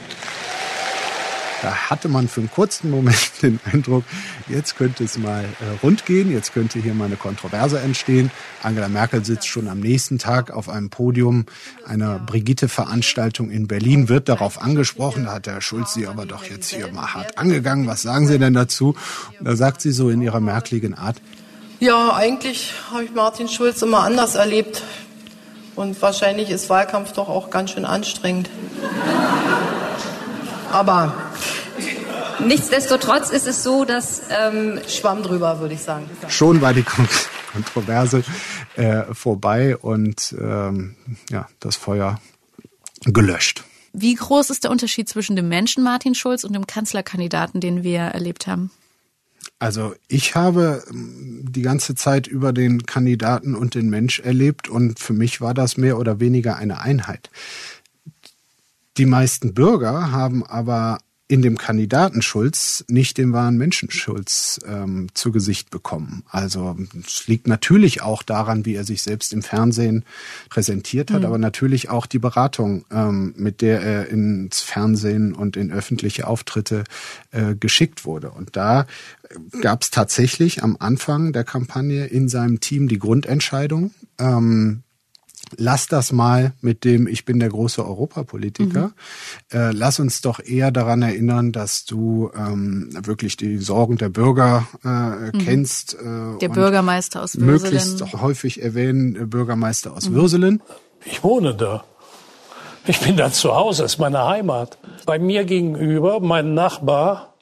Da 1.63 1.89
hatte 1.89 2.09
man 2.09 2.27
für 2.27 2.41
einen 2.41 2.51
kurzen 2.51 2.91
Moment 2.91 3.31
den 3.41 3.59
Eindruck, 3.71 4.03
jetzt 4.49 4.75
könnte 4.75 5.05
es 5.05 5.17
mal 5.17 5.45
äh, 5.45 5.47
rund 5.81 6.05
gehen, 6.05 6.29
jetzt 6.29 6.53
könnte 6.53 6.77
hier 6.77 6.93
mal 6.93 7.05
eine 7.05 7.15
Kontroverse 7.15 7.79
entstehen. 7.79 8.31
Angela 8.61 8.89
Merkel 8.89 9.23
sitzt 9.23 9.47
schon 9.47 9.69
am 9.69 9.79
nächsten 9.79 10.19
Tag 10.19 10.51
auf 10.51 10.67
einem 10.67 10.89
Podium 10.89 11.45
einer 11.87 12.19
Brigitte-Veranstaltung 12.19 13.49
in 13.49 13.67
Berlin, 13.67 14.09
wird 14.09 14.27
darauf 14.27 14.61
angesprochen. 14.61 15.23
Da 15.23 15.35
hat 15.35 15.45
der 15.45 15.61
Schulz 15.61 15.93
sie 15.93 16.05
aber 16.05 16.25
doch 16.25 16.43
jetzt 16.43 16.69
hier 16.69 16.91
mal 16.91 17.13
hart 17.13 17.37
angegangen. 17.37 17.87
Was 17.87 18.01
sagen 18.01 18.27
Sie 18.27 18.37
denn 18.37 18.53
dazu? 18.53 18.95
Und 19.39 19.47
da 19.47 19.55
sagt 19.55 19.79
sie 19.79 19.93
so 19.93 20.09
in 20.09 20.21
ihrer 20.21 20.41
merkligen 20.41 20.93
Art, 20.93 21.21
ja, 21.79 22.13
eigentlich 22.13 22.73
habe 22.91 23.03
ich 23.03 23.13
Martin 23.13 23.49
Schulz 23.49 23.81
immer 23.81 24.03
anders 24.03 24.35
erlebt. 24.35 24.83
Und 25.75 26.01
wahrscheinlich 26.01 26.49
ist 26.49 26.69
Wahlkampf 26.69 27.13
doch 27.13 27.27
auch 27.27 27.49
ganz 27.49 27.71
schön 27.71 27.83
anstrengend. 27.83 28.49
Aber 30.71 31.13
nichtsdestotrotz 32.39 33.29
ist 33.29 33.47
es 33.47 33.63
so, 33.63 33.85
dass 33.85 34.23
ähm, 34.29 34.79
Schwamm 34.87 35.23
drüber, 35.23 35.59
würde 35.59 35.73
ich 35.73 35.81
sagen. 35.81 36.09
Schon 36.27 36.61
war 36.61 36.73
die 36.73 36.85
Kontroverse 37.51 38.23
äh, 38.75 39.03
vorbei 39.13 39.77
und 39.77 40.35
ähm, 40.39 40.95
ja, 41.29 41.47
das 41.59 41.75
Feuer 41.75 42.19
gelöscht. 43.05 43.63
Wie 43.93 44.15
groß 44.15 44.49
ist 44.49 44.63
der 44.63 44.71
Unterschied 44.71 45.07
zwischen 45.07 45.35
dem 45.35 45.49
Menschen 45.49 45.83
Martin 45.83 46.15
Schulz 46.15 46.43
und 46.43 46.53
dem 46.53 46.65
Kanzlerkandidaten, 46.65 47.61
den 47.61 47.83
wir 47.83 47.99
erlebt 47.99 48.47
haben? 48.47 48.71
Also 49.59 49.93
ich 50.07 50.35
habe 50.35 50.83
ähm, 50.89 51.45
die 51.47 51.61
ganze 51.61 51.95
Zeit 51.95 52.27
über 52.27 52.53
den 52.53 52.85
Kandidaten 52.85 53.55
und 53.55 53.75
den 53.75 53.89
Mensch 53.89 54.19
erlebt 54.19 54.67
und 54.67 54.99
für 54.99 55.13
mich 55.13 55.41
war 55.41 55.53
das 55.53 55.77
mehr 55.77 55.99
oder 55.99 56.19
weniger 56.19 56.55
eine 56.57 56.81
Einheit. 56.81 57.29
Die 58.97 59.05
meisten 59.05 59.53
Bürger 59.53 60.11
haben 60.11 60.45
aber 60.45 60.99
in 61.29 61.41
dem 61.41 61.57
Kandidaten 61.57 62.21
Schulz 62.21 62.83
nicht 62.89 63.17
den 63.17 63.31
wahren 63.31 63.57
Menschen 63.57 63.89
Schulz 63.89 64.59
ähm, 64.67 65.07
zu 65.13 65.31
Gesicht 65.31 65.69
bekommen. 65.69 66.23
Also 66.29 66.75
es 67.05 67.27
liegt 67.27 67.47
natürlich 67.47 68.01
auch 68.01 68.23
daran, 68.23 68.65
wie 68.65 68.75
er 68.75 68.83
sich 68.83 69.01
selbst 69.01 69.31
im 69.31 69.41
Fernsehen 69.41 70.03
präsentiert 70.49 71.11
hat, 71.11 71.21
mhm. 71.21 71.25
aber 71.25 71.37
natürlich 71.37 71.89
auch 71.89 72.07
die 72.07 72.19
Beratung, 72.19 72.85
ähm, 72.91 73.33
mit 73.37 73.61
der 73.61 73.81
er 73.81 74.09
ins 74.09 74.61
Fernsehen 74.61 75.33
und 75.33 75.55
in 75.55 75.71
öffentliche 75.71 76.27
Auftritte 76.27 76.83
äh, 77.31 77.55
geschickt 77.55 78.05
wurde. 78.05 78.31
Und 78.31 78.57
da 78.57 78.81
äh, 78.81 79.59
gab 79.61 79.83
es 79.83 79.91
tatsächlich 79.91 80.61
am 80.61 80.75
Anfang 80.77 81.31
der 81.31 81.45
Kampagne 81.45 82.05
in 82.05 82.27
seinem 82.27 82.59
Team 82.59 82.89
die 82.89 82.99
Grundentscheidung, 82.99 83.91
ähm, 84.19 84.83
lass 85.57 85.87
das 85.87 86.11
mal 86.11 86.53
mit 86.61 86.83
dem, 86.83 87.07
ich 87.07 87.25
bin 87.25 87.39
der 87.39 87.49
große 87.49 87.85
Europapolitiker. 87.85 88.87
Mhm. 88.87 89.57
Äh, 89.57 89.71
lass 89.71 89.99
uns 89.99 90.21
doch 90.21 90.39
eher 90.39 90.71
daran 90.71 91.01
erinnern, 91.01 91.51
dass 91.51 91.85
du 91.85 92.31
ähm, 92.35 92.89
wirklich 93.03 93.37
die 93.37 93.57
Sorgen 93.57 93.97
der 93.97 94.09
Bürger 94.09 94.67
äh, 94.83 94.87
mhm. 94.87 95.31
kennst. 95.39 95.95
Äh, 95.95 96.39
der 96.39 96.49
Bürgermeister 96.49 97.21
aus 97.21 97.37
Würselen. 97.37 97.73
Möglichst 97.73 98.21
häufig 98.21 98.61
erwähnen, 98.61 99.15
äh, 99.15 99.25
Bürgermeister 99.25 99.93
aus 99.93 100.09
mhm. 100.09 100.15
Würselen. 100.15 100.63
Ich 101.05 101.23
wohne 101.23 101.55
da. 101.55 101.83
Ich 102.85 102.99
bin 102.99 103.15
da 103.15 103.31
zu 103.31 103.55
Hause, 103.55 103.83
ist 103.83 103.97
meine 103.97 104.25
Heimat. 104.25 104.77
Bei 105.05 105.17
mir 105.17 105.45
gegenüber, 105.45 106.19
mein 106.19 106.53
Nachbar, 106.53 107.33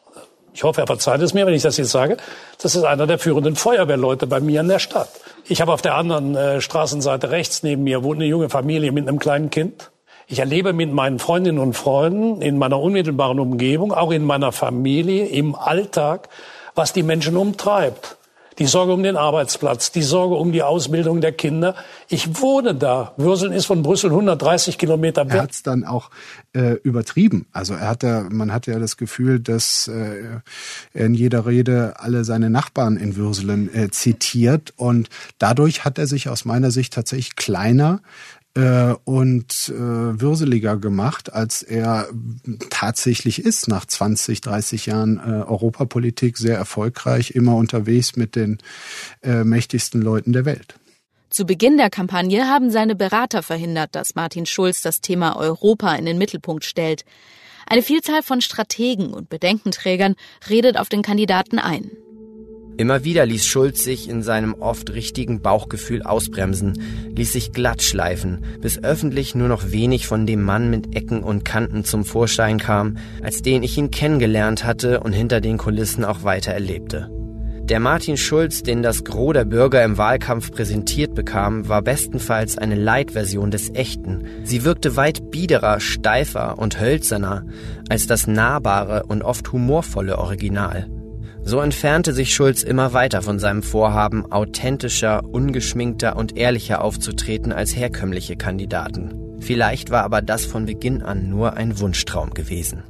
ich 0.54 0.64
hoffe, 0.64 0.82
er 0.82 0.88
verzeiht 0.88 1.22
es 1.22 1.34
mir, 1.34 1.46
wenn 1.46 1.54
ich 1.54 1.64
das 1.64 1.78
jetzt 1.78 1.92
sage, 1.92 2.18
das 2.62 2.76
ist 2.76 2.84
einer 2.84 3.08
der 3.08 3.18
führenden 3.18 3.56
Feuerwehrleute 3.56 4.28
bei 4.28 4.40
mir 4.40 4.62
in 4.62 4.68
der 4.68 4.80
Stadt. 4.80 5.10
Ich 5.52 5.60
habe 5.60 5.74
auf 5.74 5.82
der 5.82 5.96
anderen 5.96 6.34
äh, 6.34 6.62
Straßenseite 6.62 7.30
rechts 7.30 7.62
neben 7.62 7.84
mir 7.84 8.06
wohnt 8.06 8.22
eine 8.22 8.26
junge 8.26 8.50
Familie 8.50 8.94
mit 8.94 9.06
einem 9.06 9.20
kleinen 9.20 9.50
Kind. 9.50 9.92
Ich 10.28 10.40
erlebe 10.40 10.72
mit 10.72 10.94
meinen 10.94 11.20
Freundinnen 11.20 11.60
und 11.60 11.74
Freunden 11.74 12.42
in 12.42 12.58
meiner 12.58 12.80
unmittelbaren 12.80 13.38
Umgebung, 13.38 13.92
auch 13.92 14.12
in 14.12 14.24
meiner 14.24 14.54
Familie, 14.54 15.26
im 15.26 15.56
Alltag, 15.56 16.30
was 16.74 16.94
die 16.94 17.04
Menschen 17.04 17.36
umtreibt 17.36 18.16
die 18.60 18.66
Sorge 18.66 18.94
um 18.94 19.04
den 19.04 19.18
Arbeitsplatz, 19.18 19.92
die 19.92 20.02
Sorge 20.02 20.36
um 20.36 20.52
die 20.52 20.64
Ausbildung 20.64 21.22
der 21.22 21.32
Kinder. 21.32 21.76
Ich 22.10 22.42
wohne 22.42 22.76
da. 22.76 23.14
Würseln 23.18 23.54
ist 23.54 23.66
von 23.66 23.82
Brüssel 23.82 24.10
130 24.10 24.78
Kilometer 24.78 25.26
weg. 25.26 25.36
Er 25.36 25.44
hat 25.44 25.52
es 25.52 25.64
dann 25.64 25.84
auch 25.84 26.10
äh, 26.54 26.74
übertrieben. 26.84 27.48
Also 27.52 27.74
er 27.74 27.88
hatte, 27.88 28.28
man 28.30 28.52
hatte 28.52 28.72
ja 28.72 28.80
das 28.80 28.98
Gefühl, 28.98 29.40
dass 29.40 29.88
äh, 29.88 30.42
er 30.94 31.06
in 31.06 31.14
jeder 31.14 31.46
Rede 31.46 31.96
alle 31.98 32.24
seine 32.24 32.50
Nachbarn 32.50 32.98
in 32.98 33.16
Würselen 33.16 33.74
äh, 33.74 33.90
zitiert 33.90 34.74
und 34.76 35.10
dadurch 35.38 35.86
hat 35.86 35.98
er 35.98 36.08
sich 36.08 36.30
aus 36.30 36.46
meiner 36.46 36.72
Sicht 36.72 36.94
tatsächlich 36.94 37.36
kleiner 37.36 38.02
äh, 38.56 38.94
und 39.06 39.70
äh, 39.70 40.22
würseliger 40.22 40.78
gemacht, 40.78 41.34
als 41.34 41.62
er 41.64 42.10
tatsächlich 42.70 43.44
ist 43.44 43.68
nach 43.68 43.86
20, 43.86 44.42
30 44.42 44.88
Jahren 44.88 45.18
äh, 45.18 45.44
Europapolitik, 45.44 46.38
sehr 46.38 46.58
erfolgreich, 46.58 47.32
immer 47.32 47.56
unterwegs 47.56 48.16
mit 48.16 48.36
den 48.36 48.58
äh, 49.24 49.44
mächtigsten 49.44 50.02
Leuten 50.02 50.34
der 50.34 50.46
Welt. 50.46 50.76
Zu 51.30 51.46
Beginn 51.46 51.78
der 51.78 51.90
Kampagne 51.90 52.50
haben 52.50 52.72
seine 52.72 52.94
Berater 52.94 53.42
verhindert, 53.42 53.96
dass 53.96 54.16
Martin 54.16 54.46
Schulz 54.46 54.82
das 54.82 55.00
Thema 55.00 55.38
Europa 55.38 55.96
in 55.96 56.06
den 56.06 56.18
Mittelpunkt 56.18 56.66
stellt. 56.66 57.06
Eine 57.66 57.84
Vielzahl 57.84 58.22
von 58.22 58.42
Strategen 58.42 59.14
und 59.14 59.30
Bedenkenträgern 59.30 60.16
redet 60.50 60.78
auf 60.78 60.90
den 60.90 61.04
Kandidaten 61.04 61.58
ein. 61.58 61.90
Immer 62.78 63.04
wieder 63.04 63.26
ließ 63.26 63.46
Schulz 63.46 63.84
sich 63.84 64.10
in 64.10 64.24
seinem 64.24 64.54
oft 64.54 64.94
richtigen 64.94 65.42
Bauchgefühl 65.42 66.02
ausbremsen, 66.04 66.82
ließ 67.16 67.34
sich 67.34 67.52
glatt 67.52 67.84
schleifen, 67.84 68.44
bis 68.62 68.84
öffentlich 68.84 69.36
nur 69.36 69.48
noch 69.48 69.72
wenig 69.72 70.08
von 70.08 70.26
dem 70.26 70.42
Mann 70.42 70.70
mit 70.70 70.96
Ecken 70.96 71.22
und 71.22 71.46
Kanten 71.46 71.84
zum 71.84 72.06
Vorschein 72.06 72.58
kam, 72.58 72.98
als 73.22 73.42
den 73.42 73.62
ich 73.64 73.78
ihn 73.78 73.92
kennengelernt 73.92 74.64
hatte 74.64 75.02
und 75.02 75.14
hinter 75.14 75.42
den 75.42 75.58
Kulissen 75.58 76.06
auch 76.06 76.24
weiter 76.24 76.54
erlebte. 76.54 77.12
Der 77.64 77.80
Martin 77.80 78.18
Schulz, 78.18 78.64
den 78.64 78.82
das 78.82 79.04
Gros 79.04 79.34
der 79.34 79.46
Bürger 79.46 79.84
im 79.84 79.98
Wahlkampf 79.98 80.52
präsentiert 80.52 81.14
bekam, 81.14 81.70
war 81.70 81.82
bestenfalls 81.82 82.58
eine 82.58 82.76
Light-Version 82.76 83.52
des 83.52 83.70
Echten. 83.74 84.26
Sie 84.44 84.66
wirkte 84.66 84.96
weit 84.96 85.32
biederer, 85.32 85.80
steifer 85.80 86.58
und 86.58 86.82
hölzerner 86.82 87.46
als 87.88 88.08
das 88.08 88.28
nahbare 88.28 89.04
und 89.04 89.22
oft 89.22 89.52
humorvolle 89.54 90.18
Original. 90.18 90.90
So 91.44 91.60
entfernte 91.60 92.14
sich 92.14 92.34
Schulz 92.34 92.62
immer 92.64 92.94
weiter 92.94 93.22
von 93.22 93.40
seinem 93.40 93.64
Vorhaben, 93.64 94.32
authentischer, 94.32 95.24
ungeschminkter 95.26 96.16
und 96.16 96.38
ehrlicher 96.38 96.84
aufzutreten 96.84 97.52
als 97.52 97.76
herkömmliche 97.76 98.38
Kandidaten. 98.38 99.40
Vielleicht 99.40 99.90
war 99.90 100.04
aber 100.04 100.22
das 100.22 100.46
von 100.46 100.66
Beginn 100.66 101.02
an 101.02 101.30
nur 101.30 101.54
ein 101.54 101.80
Wunschtraum 101.80 102.34
gewesen. 102.34 102.84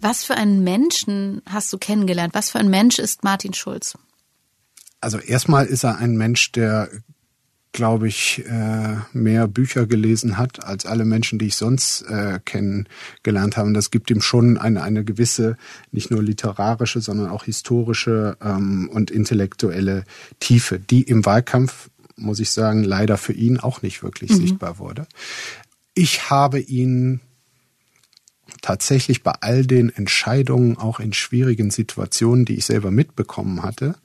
Was 0.00 0.24
für 0.24 0.34
einen 0.34 0.62
Menschen 0.62 1.40
hast 1.48 1.72
du 1.72 1.78
kennengelernt? 1.78 2.34
Was 2.34 2.50
für 2.50 2.58
ein 2.58 2.68
Mensch 2.68 2.98
ist 2.98 3.24
Martin 3.24 3.54
Schulz? 3.54 3.96
Also 5.00 5.18
erstmal 5.18 5.66
ist 5.66 5.84
er 5.84 5.98
ein 5.98 6.16
Mensch, 6.16 6.52
der 6.52 6.90
glaube 7.76 8.08
ich, 8.08 8.42
äh, 8.48 8.96
mehr 9.12 9.46
Bücher 9.46 9.86
gelesen 9.86 10.38
hat 10.38 10.64
als 10.64 10.86
alle 10.86 11.04
Menschen, 11.04 11.38
die 11.38 11.48
ich 11.48 11.56
sonst 11.56 12.02
äh, 12.08 12.40
kennengelernt 12.42 13.58
habe. 13.58 13.68
Und 13.68 13.74
das 13.74 13.90
gibt 13.90 14.10
ihm 14.10 14.22
schon 14.22 14.56
eine, 14.56 14.82
eine 14.82 15.04
gewisse, 15.04 15.58
nicht 15.92 16.10
nur 16.10 16.22
literarische, 16.22 17.02
sondern 17.02 17.28
auch 17.28 17.44
historische 17.44 18.38
ähm, 18.42 18.88
und 18.90 19.10
intellektuelle 19.10 20.04
Tiefe, 20.40 20.78
die 20.78 21.02
im 21.02 21.26
Wahlkampf, 21.26 21.90
muss 22.16 22.40
ich 22.40 22.50
sagen, 22.50 22.82
leider 22.82 23.18
für 23.18 23.34
ihn 23.34 23.60
auch 23.60 23.82
nicht 23.82 24.02
wirklich 24.02 24.30
mhm. 24.30 24.36
sichtbar 24.36 24.78
wurde. 24.78 25.06
Ich 25.92 26.30
habe 26.30 26.58
ihn 26.58 27.20
tatsächlich 28.62 29.22
bei 29.22 29.32
all 29.42 29.66
den 29.66 29.90
Entscheidungen, 29.90 30.78
auch 30.78 30.98
in 30.98 31.12
schwierigen 31.12 31.70
Situationen, 31.70 32.46
die 32.46 32.56
ich 32.56 32.64
selber 32.64 32.90
mitbekommen 32.90 33.62
hatte, 33.62 33.96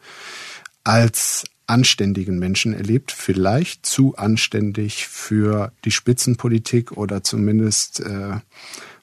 als 0.84 1.46
anständigen 1.72 2.38
Menschen 2.38 2.74
erlebt, 2.74 3.12
vielleicht 3.12 3.86
zu 3.86 4.16
anständig 4.18 5.08
für 5.08 5.72
die 5.86 5.92
Spitzenpolitik 5.92 6.92
oder 6.92 7.24
zumindest 7.24 8.02
äh, 8.02 8.40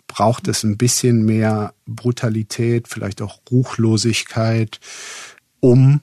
braucht 0.06 0.48
es 0.48 0.64
ein 0.64 0.76
bisschen 0.76 1.24
mehr 1.24 1.72
Brutalität, 1.86 2.86
vielleicht 2.86 3.22
auch 3.22 3.40
Ruchlosigkeit, 3.50 4.80
um 5.60 6.00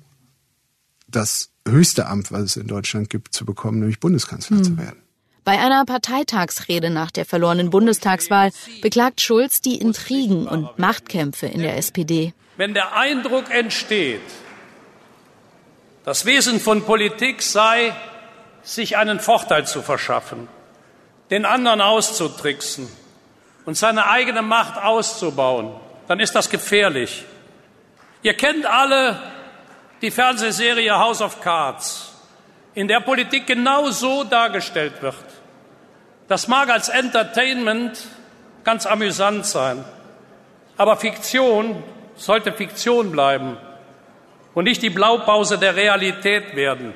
das 1.08 1.52
höchste 1.68 2.08
Amt, 2.08 2.32
was 2.32 2.42
es 2.42 2.58
in 2.58 2.68
Deutschland 2.68 3.10
gibt, 3.10 3.34
zu 3.34 3.46
bekommen, 3.46 3.80
nämlich 3.80 4.00
Bundeskanzler 4.00 4.58
hm. 4.58 4.64
zu 4.64 4.78
werden. 4.78 5.00
Bei 5.44 5.60
einer 5.60 5.86
Parteitagsrede 5.86 6.90
nach 6.90 7.12
der 7.12 7.26
verlorenen 7.26 7.70
Bundestagswahl 7.70 8.52
beklagt 8.82 9.22
Schulz 9.22 9.62
die 9.62 9.78
Intrigen 9.78 10.48
und 10.48 10.80
Machtkämpfe 10.80 11.46
in 11.46 11.62
der 11.62 11.78
SPD. 11.78 12.34
Wenn 12.58 12.74
der 12.74 12.98
Eindruck 12.98 13.52
entsteht, 13.52 14.22
das 16.06 16.26
Wesen 16.26 16.60
von 16.60 16.86
Politik 16.86 17.42
sei, 17.42 17.94
sich 18.62 18.96
einen 18.96 19.20
Vorteil 19.20 19.66
zu 19.66 19.82
verschaffen, 19.82 20.48
den 21.32 21.46
anderen 21.46 21.82
auszutricksen 21.82 22.88
und 23.66 23.76
seine 23.76 24.08
eigene 24.08 24.44
Macht 24.44 24.82
auszubauen, 24.82 25.76
dann 26.08 26.20
ist 26.20 26.36
das 26.36 26.50
gefährlich. 26.50 27.26
Ihr 28.22 28.36
kennt 28.36 28.68
alle 28.68 29.20
die 30.02 30.12
Fernsehserie 30.12 30.98
House 30.98 31.22
of 31.22 31.42
Cards, 31.42 32.14
in 32.76 32.88
der 32.88 33.00
Politik 33.00 33.48
genau 33.48 33.90
so 33.90 34.24
dargestellt 34.24 35.02
wird. 35.02 35.16
Das 36.28 36.48
mag 36.48 36.70
als 36.70 36.90
Entertainment 36.90 37.98
ganz 38.64 38.86
amüsant 38.86 39.46
sein, 39.46 39.84
aber 40.78 40.98
Fiktion 40.98 41.84
sollte 42.16 42.52
Fiktion 42.52 43.12
bleiben 43.12 43.58
und 44.56 44.64
nicht 44.64 44.82
die 44.82 44.90
Blaupause 44.90 45.60
der 45.60 45.76
Realität 45.76 46.56
werden. 46.56 46.94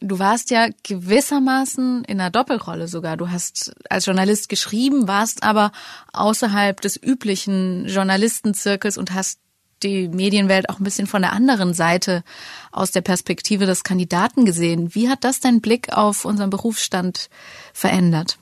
Du 0.00 0.18
warst 0.18 0.50
ja 0.50 0.68
gewissermaßen 0.82 2.04
in 2.04 2.20
einer 2.20 2.30
Doppelrolle 2.30 2.88
sogar. 2.88 3.16
Du 3.16 3.30
hast 3.30 3.72
als 3.88 4.06
Journalist 4.06 4.48
geschrieben, 4.48 5.06
warst 5.06 5.42
aber 5.44 5.70
außerhalb 6.12 6.80
des 6.80 7.00
üblichen 7.00 7.86
Journalistenzirkels 7.86 8.98
und 8.98 9.14
hast 9.14 9.38
die 9.82 10.08
Medienwelt 10.08 10.68
auch 10.70 10.80
ein 10.80 10.84
bisschen 10.84 11.06
von 11.06 11.22
der 11.22 11.32
anderen 11.32 11.72
Seite 11.74 12.24
aus 12.72 12.90
der 12.90 13.00
Perspektive 13.00 13.66
des 13.66 13.84
Kandidaten 13.84 14.44
gesehen. 14.44 14.94
Wie 14.94 15.08
hat 15.08 15.24
das 15.24 15.40
deinen 15.40 15.60
Blick 15.60 15.92
auf 15.92 16.24
unseren 16.24 16.50
Berufsstand 16.50 17.30
verändert? 17.72 18.38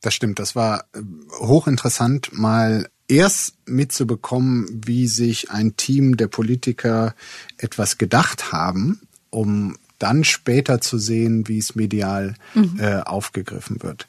Das 0.00 0.14
stimmt, 0.14 0.38
das 0.38 0.54
war 0.54 0.84
äh, 0.94 1.00
hochinteressant, 1.40 2.30
mal 2.32 2.88
erst 3.08 3.54
mitzubekommen, 3.66 4.82
wie 4.86 5.08
sich 5.08 5.50
ein 5.50 5.76
Team 5.76 6.16
der 6.16 6.28
Politiker 6.28 7.14
etwas 7.56 7.98
gedacht 7.98 8.52
haben, 8.52 9.00
um 9.30 9.76
dann 9.98 10.24
später 10.24 10.80
zu 10.80 10.98
sehen, 10.98 11.48
wie 11.48 11.58
es 11.58 11.74
medial 11.74 12.34
mhm. 12.54 12.78
äh, 12.78 13.00
aufgegriffen 13.00 13.82
wird. 13.82 14.06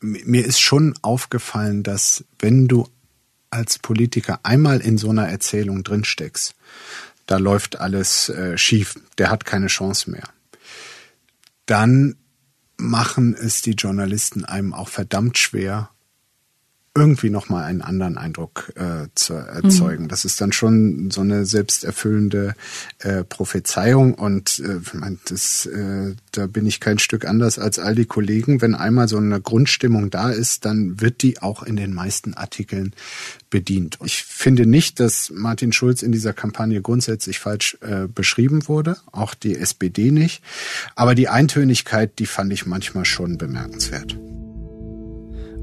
Mir 0.00 0.44
ist 0.44 0.60
schon 0.60 0.94
aufgefallen, 1.00 1.82
dass 1.82 2.24
wenn 2.38 2.68
du 2.68 2.86
als 3.48 3.78
Politiker 3.78 4.40
einmal 4.42 4.80
in 4.80 4.98
so 4.98 5.10
einer 5.10 5.28
Erzählung 5.28 5.82
drinsteckst, 5.82 6.54
da 7.26 7.38
läuft 7.38 7.80
alles 7.80 8.28
äh, 8.28 8.58
schief, 8.58 8.96
der 9.16 9.30
hat 9.30 9.44
keine 9.46 9.68
Chance 9.68 10.10
mehr. 10.10 10.24
Dann 11.66 12.16
machen 12.76 13.34
es 13.34 13.62
die 13.62 13.72
Journalisten 13.72 14.44
einem 14.44 14.74
auch 14.74 14.88
verdammt 14.88 15.38
schwer, 15.38 15.90
irgendwie 16.96 17.30
nochmal 17.30 17.64
einen 17.64 17.82
anderen 17.82 18.18
Eindruck 18.18 18.72
äh, 18.74 19.06
zu 19.14 19.34
erzeugen. 19.34 20.04
Mhm. 20.04 20.08
Das 20.08 20.24
ist 20.24 20.40
dann 20.40 20.50
schon 20.50 21.12
so 21.12 21.20
eine 21.20 21.46
selbsterfüllende 21.46 22.54
äh, 22.98 23.22
Prophezeiung 23.22 24.14
und 24.14 24.58
äh, 24.58 24.80
das, 25.28 25.66
äh, 25.66 26.16
da 26.32 26.46
bin 26.48 26.66
ich 26.66 26.80
kein 26.80 26.98
Stück 26.98 27.26
anders 27.26 27.60
als 27.60 27.78
all 27.78 27.94
die 27.94 28.06
Kollegen. 28.06 28.60
Wenn 28.60 28.74
einmal 28.74 29.06
so 29.06 29.18
eine 29.18 29.40
Grundstimmung 29.40 30.10
da 30.10 30.30
ist, 30.30 30.64
dann 30.64 31.00
wird 31.00 31.22
die 31.22 31.40
auch 31.40 31.62
in 31.62 31.76
den 31.76 31.94
meisten 31.94 32.34
Artikeln 32.34 32.92
bedient. 33.50 33.98
Ich 34.04 34.24
finde 34.24 34.66
nicht, 34.66 34.98
dass 34.98 35.30
Martin 35.30 35.72
Schulz 35.72 36.02
in 36.02 36.10
dieser 36.10 36.32
Kampagne 36.32 36.82
grundsätzlich 36.82 37.38
falsch 37.38 37.78
äh, 37.82 38.08
beschrieben 38.08 38.66
wurde, 38.66 38.96
auch 39.12 39.34
die 39.34 39.56
SPD 39.56 40.10
nicht. 40.10 40.42
Aber 40.96 41.14
die 41.14 41.28
Eintönigkeit, 41.28 42.18
die 42.18 42.26
fand 42.26 42.52
ich 42.52 42.66
manchmal 42.66 43.04
schon 43.04 43.38
bemerkenswert. 43.38 44.16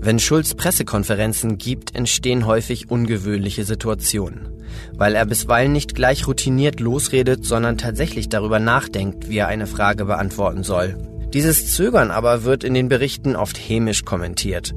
Wenn 0.07 0.19
Schulz 0.19 0.53
Pressekonferenzen 0.53 1.57
gibt, 1.57 1.93
entstehen 1.93 2.45
häufig 2.45 2.89
ungewöhnliche 2.89 3.65
Situationen, 3.65 4.47
weil 4.93 5.15
er 5.15 5.25
bisweilen 5.25 5.73
nicht 5.73 5.95
gleich 5.95 6.25
routiniert 6.29 6.79
losredet, 6.79 7.43
sondern 7.43 7.77
tatsächlich 7.77 8.29
darüber 8.29 8.61
nachdenkt, 8.61 9.27
wie 9.27 9.39
er 9.39 9.49
eine 9.49 9.67
Frage 9.67 10.05
beantworten 10.05 10.63
soll. 10.63 10.97
Dieses 11.33 11.73
Zögern 11.73 12.09
aber 12.09 12.45
wird 12.45 12.63
in 12.63 12.73
den 12.73 12.87
Berichten 12.87 13.35
oft 13.35 13.57
hämisch 13.57 14.05
kommentiert. 14.05 14.73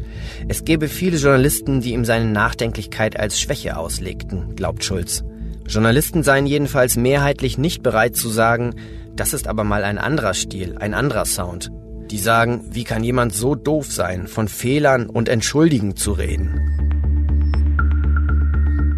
Es 0.49 0.65
gäbe 0.65 0.89
viele 0.89 1.19
Journalisten, 1.19 1.81
die 1.81 1.93
ihm 1.93 2.05
seine 2.05 2.27
Nachdenklichkeit 2.27 3.17
als 3.17 3.41
Schwäche 3.41 3.77
auslegten, 3.77 4.57
glaubt 4.57 4.83
Schulz. 4.83 5.23
Journalisten 5.69 6.25
seien 6.25 6.47
jedenfalls 6.47 6.97
mehrheitlich 6.97 7.57
nicht 7.57 7.85
bereit 7.85 8.17
zu 8.17 8.31
sagen, 8.31 8.75
das 9.15 9.33
ist 9.33 9.47
aber 9.47 9.63
mal 9.63 9.85
ein 9.85 9.99
anderer 9.99 10.35
Stil, 10.35 10.77
ein 10.77 10.93
anderer 10.93 11.25
Sound 11.25 11.71
die 12.11 12.19
sagen, 12.19 12.63
wie 12.71 12.85
kann 12.85 13.05
jemand 13.05 13.35
so 13.35 13.55
doof 13.55 13.93
sein, 13.93 14.27
von 14.27 14.49
Fehlern 14.49 15.07
und 15.07 15.29
Entschuldigen 15.29 15.97
zu 15.97 16.13
reden. 16.13 16.81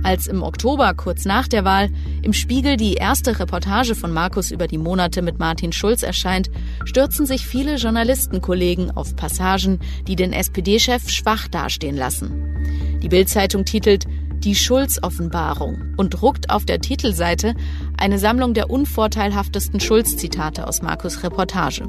Als 0.05 0.27
im 0.27 0.43
Oktober, 0.43 0.95
kurz 0.95 1.25
nach 1.25 1.47
der 1.47 1.65
Wahl, 1.65 1.89
im 2.23 2.33
Spiegel 2.33 2.77
die 2.77 2.95
erste 2.95 3.39
Reportage 3.39 3.95
von 3.95 4.13
Markus 4.13 4.51
über 4.51 4.67
die 4.67 4.79
Monate 4.79 5.23
mit 5.23 5.39
Martin 5.39 5.73
Schulz 5.73 6.03
erscheint, 6.03 6.51
stürzen 6.85 7.25
sich 7.25 7.47
viele 7.47 7.77
Journalistenkollegen 7.77 8.91
auf 8.91 9.15
Passagen, 9.15 9.79
die 10.09 10.17
den 10.17 10.33
SPD-Chef 10.33 11.09
schwach 11.09 11.47
dastehen 11.47 11.97
lassen. 11.97 12.99
Die 13.01 13.09
Bild-Zeitung 13.09 13.65
titelt 13.65 14.07
Die 14.39 14.57
Schulz-Offenbarung 14.57 15.95
und 15.97 16.11
druckt 16.11 16.51
auf 16.51 16.65
der 16.65 16.81
Titelseite 16.81 17.55
eine 17.97 18.19
Sammlung 18.19 18.55
der 18.55 18.71
unvorteilhaftesten 18.71 19.79
Schulz-Zitate 19.79 20.67
aus 20.67 20.83
Markus 20.83 21.23
Reportage. 21.23 21.89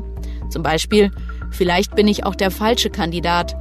Zum 0.49 0.63
Beispiel, 0.63 1.11
vielleicht 1.51 1.95
bin 1.95 2.07
ich 2.07 2.25
auch 2.25 2.35
der 2.35 2.51
falsche 2.51 2.89
Kandidat, 2.89 3.55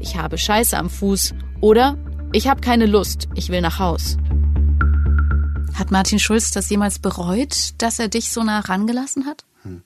ich 0.00 0.16
habe 0.16 0.38
Scheiße 0.38 0.76
am 0.76 0.90
Fuß 0.90 1.34
oder 1.60 1.96
ich 2.32 2.48
habe 2.48 2.60
keine 2.60 2.86
Lust, 2.86 3.28
ich 3.34 3.50
will 3.50 3.60
nach 3.60 3.78
Haus. 3.78 4.16
Hat 5.74 5.90
Martin 5.90 6.18
Schulz 6.18 6.50
das 6.50 6.68
jemals 6.68 6.98
bereut, 6.98 7.70
dass 7.78 7.98
er 7.98 8.08
dich 8.08 8.30
so 8.30 8.42
nah 8.42 8.60
rangelassen 8.60 9.26
hat? 9.26 9.44
Hm. 9.62 9.82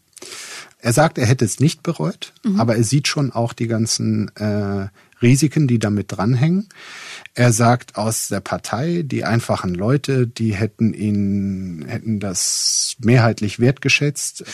Er 0.78 0.92
sagt, 0.92 1.18
er 1.18 1.26
hätte 1.26 1.44
es 1.44 1.60
nicht 1.60 1.82
bereut, 1.82 2.32
mhm. 2.44 2.60
aber 2.60 2.76
er 2.76 2.84
sieht 2.84 3.08
schon 3.08 3.32
auch 3.32 3.52
die 3.52 3.66
ganzen 3.66 4.34
äh, 4.36 4.88
Risiken, 5.22 5.66
die 5.66 5.78
damit 5.78 6.12
dranhängen. 6.12 6.68
Er 7.34 7.52
sagt 7.52 7.96
aus 7.96 8.28
der 8.28 8.40
Partei, 8.40 9.02
die 9.04 9.24
einfachen 9.24 9.74
Leute, 9.74 10.26
die 10.26 10.54
hätten 10.54 10.92
ihn, 10.92 11.84
hätten 11.88 12.20
das 12.20 12.96
mehrheitlich 12.98 13.58
wertgeschätzt 13.58 14.44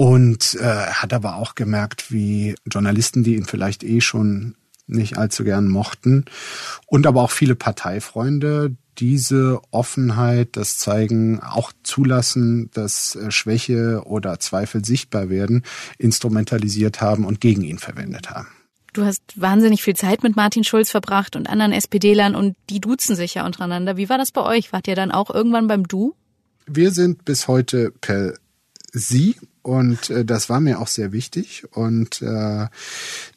und 0.00 0.54
äh, 0.54 0.64
hat 0.64 1.12
aber 1.12 1.36
auch 1.36 1.54
gemerkt, 1.54 2.10
wie 2.10 2.54
Journalisten, 2.64 3.22
die 3.22 3.36
ihn 3.36 3.44
vielleicht 3.44 3.84
eh 3.84 4.00
schon 4.00 4.54
nicht 4.86 5.18
allzu 5.18 5.44
gern 5.44 5.68
mochten 5.68 6.24
und 6.86 7.06
aber 7.06 7.20
auch 7.20 7.30
viele 7.30 7.54
Parteifreunde 7.54 8.74
diese 8.96 9.60
Offenheit, 9.70 10.56
das 10.56 10.78
Zeigen, 10.78 11.40
auch 11.40 11.72
zulassen, 11.82 12.70
dass 12.72 13.14
äh, 13.14 13.30
Schwäche 13.30 14.00
oder 14.06 14.40
Zweifel 14.40 14.82
sichtbar 14.86 15.28
werden, 15.28 15.64
instrumentalisiert 15.98 17.02
haben 17.02 17.26
und 17.26 17.42
gegen 17.42 17.60
ihn 17.60 17.78
verwendet 17.78 18.30
haben. 18.30 18.48
Du 18.94 19.04
hast 19.04 19.20
wahnsinnig 19.36 19.82
viel 19.82 19.96
Zeit 19.96 20.22
mit 20.22 20.34
Martin 20.34 20.64
Schulz 20.64 20.90
verbracht 20.90 21.36
und 21.36 21.46
anderen 21.46 21.72
SPD-Lern 21.72 22.34
und 22.34 22.56
die 22.70 22.80
duzen 22.80 23.16
sich 23.16 23.34
ja 23.34 23.44
untereinander. 23.44 23.98
Wie 23.98 24.08
war 24.08 24.16
das 24.16 24.32
bei 24.32 24.44
euch? 24.44 24.72
Wart 24.72 24.88
ihr 24.88 24.96
dann 24.96 25.12
auch 25.12 25.28
irgendwann 25.28 25.66
beim 25.66 25.86
Du? 25.86 26.14
Wir 26.66 26.90
sind 26.90 27.26
bis 27.26 27.48
heute 27.48 27.92
per 28.00 28.32
Sie 28.92 29.36
und 29.62 30.10
äh, 30.10 30.24
das 30.24 30.48
war 30.48 30.60
mir 30.60 30.80
auch 30.80 30.88
sehr 30.88 31.12
wichtig. 31.12 31.64
Und 31.72 32.22
äh, 32.22 32.66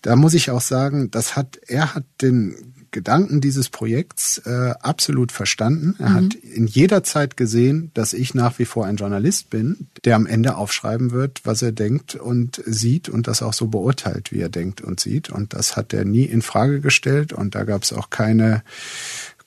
da 0.02 0.16
muss 0.16 0.34
ich 0.34 0.52
auch 0.52 0.62
sagen, 0.62 1.12
das 1.12 1.36
hat, 1.36 1.60
er 1.68 1.96
hat 1.96 2.06
den 2.22 2.56
Gedanken 2.92 3.42
dieses 3.42 3.70
Projekts 3.70 4.38
äh, 4.46 4.74
absolut 4.80 5.32
verstanden. 5.32 5.96
Er 6.00 6.10
mhm. 6.10 6.14
hat 6.14 6.36
in 6.36 6.68
jeder 6.68 7.04
Zeit 7.04 7.36
gesehen, 7.36 7.92
dass 7.94 8.14
ich 8.14 8.36
nach 8.36 8.60
wie 8.60 8.66
vor 8.66 8.86
ein 8.86 8.96
Journalist 8.96 9.50
bin, 9.50 9.88
der 10.06 10.16
am 10.16 10.28
Ende 10.28 10.56
aufschreiben 10.56 11.12
wird, 11.12 11.42
was 11.44 11.62
er 11.62 11.72
denkt 11.72 12.16
und 12.16 12.62
sieht 12.66 13.10
und 13.10 13.28
das 13.28 13.42
auch 13.42 13.54
so 13.54 13.68
beurteilt, 13.68 14.32
wie 14.32 14.40
er 14.40 14.50
denkt 14.50 14.80
und 14.82 15.00
sieht. 15.00 15.30
Und 15.30 15.54
das 15.54 15.76
hat 15.76 15.92
er 15.92 16.06
nie 16.06 16.26
in 16.26 16.42
Frage 16.42 16.80
gestellt 16.80 17.34
und 17.34 17.56
da 17.56 17.64
gab 17.64 17.84
es 17.84 17.92
auch 17.92 18.10
keine 18.10 18.64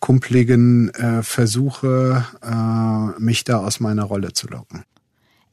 kumpligen 0.01 0.91
äh, 0.91 1.23
Versuche, 1.23 2.27
äh, 2.43 3.21
mich 3.21 3.45
da 3.45 3.59
aus 3.59 3.81
meiner 3.81 4.05
Rolle 4.05 4.33
zu 4.33 4.49
locken. 4.49 4.85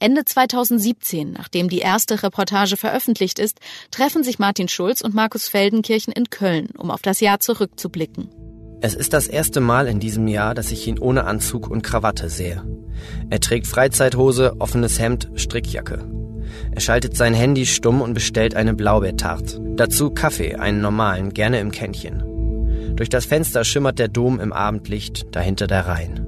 Ende 0.04 0.26
2017, 0.26 1.32
nachdem 1.32 1.70
die 1.70 1.78
erste 1.78 2.22
Reportage 2.22 2.76
veröffentlicht 2.76 3.38
ist, 3.38 3.58
treffen 3.90 4.22
sich 4.22 4.38
Martin 4.38 4.68
Schulz 4.68 5.00
und 5.00 5.14
Markus 5.14 5.48
Feldenkirchen 5.48 6.12
in 6.12 6.28
Köln, 6.28 6.68
um 6.76 6.90
auf 6.90 7.00
das 7.00 7.20
Jahr 7.20 7.40
zurückzublicken. 7.40 8.28
Es 8.82 8.94
ist 8.94 9.14
das 9.14 9.26
erste 9.28 9.62
Mal 9.62 9.86
in 9.86 10.00
diesem 10.00 10.28
Jahr, 10.28 10.54
dass 10.54 10.72
ich 10.72 10.86
ihn 10.86 10.98
ohne 10.98 11.24
Anzug 11.24 11.70
und 11.70 11.80
Krawatte 11.80 12.28
sehe. 12.28 12.62
Er 13.30 13.40
trägt 13.40 13.66
Freizeithose, 13.66 14.56
offenes 14.58 14.98
Hemd, 14.98 15.30
Strickjacke. 15.36 16.06
Er 16.72 16.80
schaltet 16.82 17.16
sein 17.16 17.32
Handy 17.32 17.64
stumm 17.64 18.02
und 18.02 18.12
bestellt 18.12 18.54
eine 18.54 18.74
Blaubeertart. 18.74 19.58
Dazu 19.74 20.10
Kaffee, 20.10 20.56
einen 20.56 20.82
normalen, 20.82 21.32
gerne 21.32 21.60
im 21.60 21.70
Kännchen. 21.70 22.94
Durch 22.94 23.08
das 23.08 23.24
Fenster 23.24 23.64
schimmert 23.64 23.98
der 23.98 24.08
Dom 24.08 24.38
im 24.38 24.52
Abendlicht, 24.52 25.34
dahinter 25.34 25.66
der 25.66 25.86
Rhein. 25.86 26.26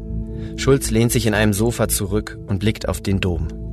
Schulz 0.57 0.91
lehnt 0.91 1.12
sich 1.12 1.27
in 1.27 1.35
einem 1.35 1.53
Sofa 1.53 1.89
zurück 1.89 2.39
und 2.47 2.61
blickt 2.61 2.89
auf 2.89 3.03
den 3.03 3.21
Dom. 3.21 3.65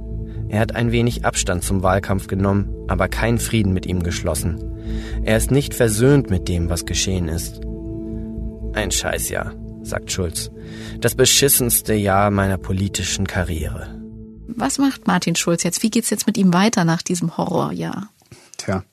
Er 0.54 0.60
hat 0.60 0.76
ein 0.76 0.92
wenig 0.92 1.26
Abstand 1.26 1.64
zum 1.64 1.82
Wahlkampf 1.82 2.28
genommen, 2.28 2.70
aber 2.88 3.08
keinen 3.08 3.40
Frieden 3.40 3.74
mit 3.74 3.88
ihm 3.88 4.04
geschlossen. 4.04 4.60
Er 5.24 5.36
ist 5.36 5.50
nicht 5.50 5.74
versöhnt 5.74 6.30
mit 6.30 6.48
dem, 6.48 6.70
was 6.70 6.86
geschehen 6.86 7.28
ist. 7.28 7.62
Ein 8.76 8.92
Scheißjahr, 8.92 9.56
sagt 9.82 10.12
Schulz. 10.12 10.52
Das 11.02 11.16
beschissenste 11.16 11.96
Jahr 11.96 12.30
meiner 12.30 12.60
politischen 12.60 13.26
Karriere. 13.26 14.00
Was 14.46 14.78
macht 14.78 15.08
Martin 15.08 15.36
Schulz 15.36 15.64
jetzt? 15.64 15.82
Wie 15.82 15.90
geht's 15.90 16.12
jetzt 16.12 16.28
mit 16.28 16.38
ihm 16.38 16.54
weiter 16.54 16.86
nach 16.86 17.02
diesem 17.02 17.36
Horrorjahr? 17.36 18.12
Tja, 18.58 18.84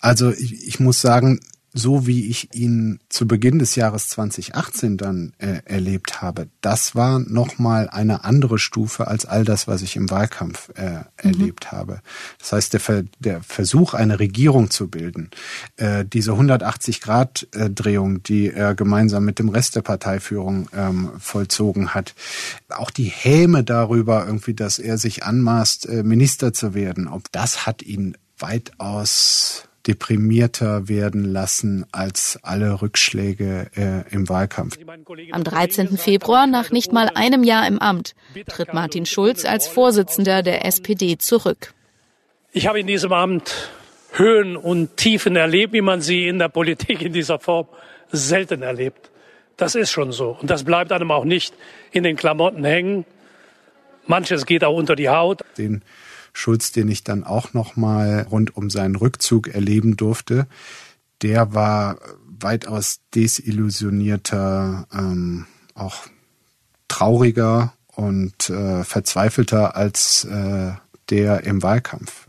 also 0.00 0.30
ich, 0.30 0.66
ich 0.66 0.80
muss 0.80 1.02
sagen, 1.02 1.40
so 1.76 2.06
wie 2.06 2.30
ich 2.30 2.54
ihn 2.54 3.00
zu 3.10 3.28
Beginn 3.28 3.58
des 3.58 3.76
Jahres 3.76 4.08
2018 4.08 4.96
dann 4.96 5.34
äh, 5.38 5.60
erlebt 5.66 6.22
habe, 6.22 6.48
das 6.62 6.94
war 6.94 7.18
nochmal 7.18 7.90
eine 7.90 8.24
andere 8.24 8.58
Stufe 8.58 9.08
als 9.08 9.26
all 9.26 9.44
das, 9.44 9.68
was 9.68 9.82
ich 9.82 9.94
im 9.94 10.10
Wahlkampf 10.10 10.70
äh, 10.74 10.90
mhm. 10.90 11.04
erlebt 11.16 11.72
habe. 11.72 12.00
Das 12.38 12.52
heißt, 12.52 12.72
der, 12.72 12.80
Ver 12.80 13.04
der 13.18 13.42
Versuch, 13.42 13.92
eine 13.92 14.18
Regierung 14.18 14.70
zu 14.70 14.88
bilden, 14.88 15.30
äh, 15.76 16.06
diese 16.06 16.32
180-Grad-Drehung, 16.32 18.22
die 18.22 18.50
er 18.50 18.74
gemeinsam 18.74 19.26
mit 19.26 19.38
dem 19.38 19.50
Rest 19.50 19.76
der 19.76 19.82
Parteiführung 19.82 20.68
ähm, 20.74 21.10
vollzogen 21.18 21.92
hat, 21.94 22.14
auch 22.70 22.90
die 22.90 23.04
Häme 23.04 23.64
darüber 23.64 24.24
irgendwie, 24.26 24.54
dass 24.54 24.78
er 24.78 24.96
sich 24.96 25.24
anmaßt, 25.24 25.88
äh, 25.90 26.02
Minister 26.02 26.54
zu 26.54 26.72
werden, 26.72 27.06
ob 27.06 27.30
das 27.32 27.66
hat 27.66 27.82
ihn 27.82 28.16
weitaus 28.38 29.68
deprimierter 29.86 30.88
werden 30.88 31.24
lassen 31.24 31.86
als 31.92 32.38
alle 32.42 32.82
Rückschläge 32.82 33.70
äh, 33.76 34.14
im 34.14 34.28
Wahlkampf. 34.28 34.78
Am 35.32 35.44
13. 35.44 35.96
Februar, 35.96 36.46
nach 36.46 36.70
nicht 36.70 36.92
mal 36.92 37.10
einem 37.14 37.44
Jahr 37.44 37.66
im 37.66 37.78
Amt, 37.78 38.14
tritt 38.48 38.74
Martin 38.74 39.06
Schulz 39.06 39.44
als 39.44 39.68
Vorsitzender 39.68 40.42
der 40.42 40.64
SPD 40.64 41.18
zurück. 41.18 41.72
Ich 42.52 42.66
habe 42.66 42.80
in 42.80 42.86
diesem 42.86 43.12
Amt 43.12 43.70
Höhen 44.12 44.56
und 44.56 44.96
Tiefen 44.96 45.36
erlebt, 45.36 45.72
wie 45.72 45.82
man 45.82 46.00
sie 46.00 46.26
in 46.26 46.38
der 46.38 46.48
Politik 46.48 47.02
in 47.02 47.12
dieser 47.12 47.38
Form 47.38 47.68
selten 48.10 48.62
erlebt. 48.62 49.10
Das 49.56 49.74
ist 49.74 49.90
schon 49.90 50.12
so. 50.12 50.36
Und 50.40 50.50
das 50.50 50.64
bleibt 50.64 50.92
einem 50.92 51.10
auch 51.10 51.24
nicht 51.24 51.54
in 51.92 52.02
den 52.02 52.16
Klamotten 52.16 52.64
hängen. 52.64 53.04
Manches 54.06 54.46
geht 54.46 54.64
auch 54.64 54.76
unter 54.76 54.96
die 54.96 55.08
Haut. 55.08 55.42
Den 55.58 55.82
Schulz, 56.36 56.70
den 56.70 56.88
ich 56.88 57.02
dann 57.02 57.24
auch 57.24 57.54
noch 57.54 57.76
mal 57.76 58.26
rund 58.30 58.54
um 58.56 58.68
seinen 58.68 58.94
Rückzug 58.94 59.48
erleben 59.48 59.96
durfte, 59.96 60.46
der 61.22 61.54
war 61.54 61.98
weitaus 62.26 63.00
desillusionierter, 63.14 64.86
ähm, 64.92 65.46
auch 65.74 65.96
trauriger 66.88 67.72
und 67.86 68.50
äh, 68.50 68.84
verzweifelter 68.84 69.76
als 69.76 70.24
äh, 70.24 70.72
der 71.08 71.44
im 71.44 71.62
Wahlkampf. 71.62 72.26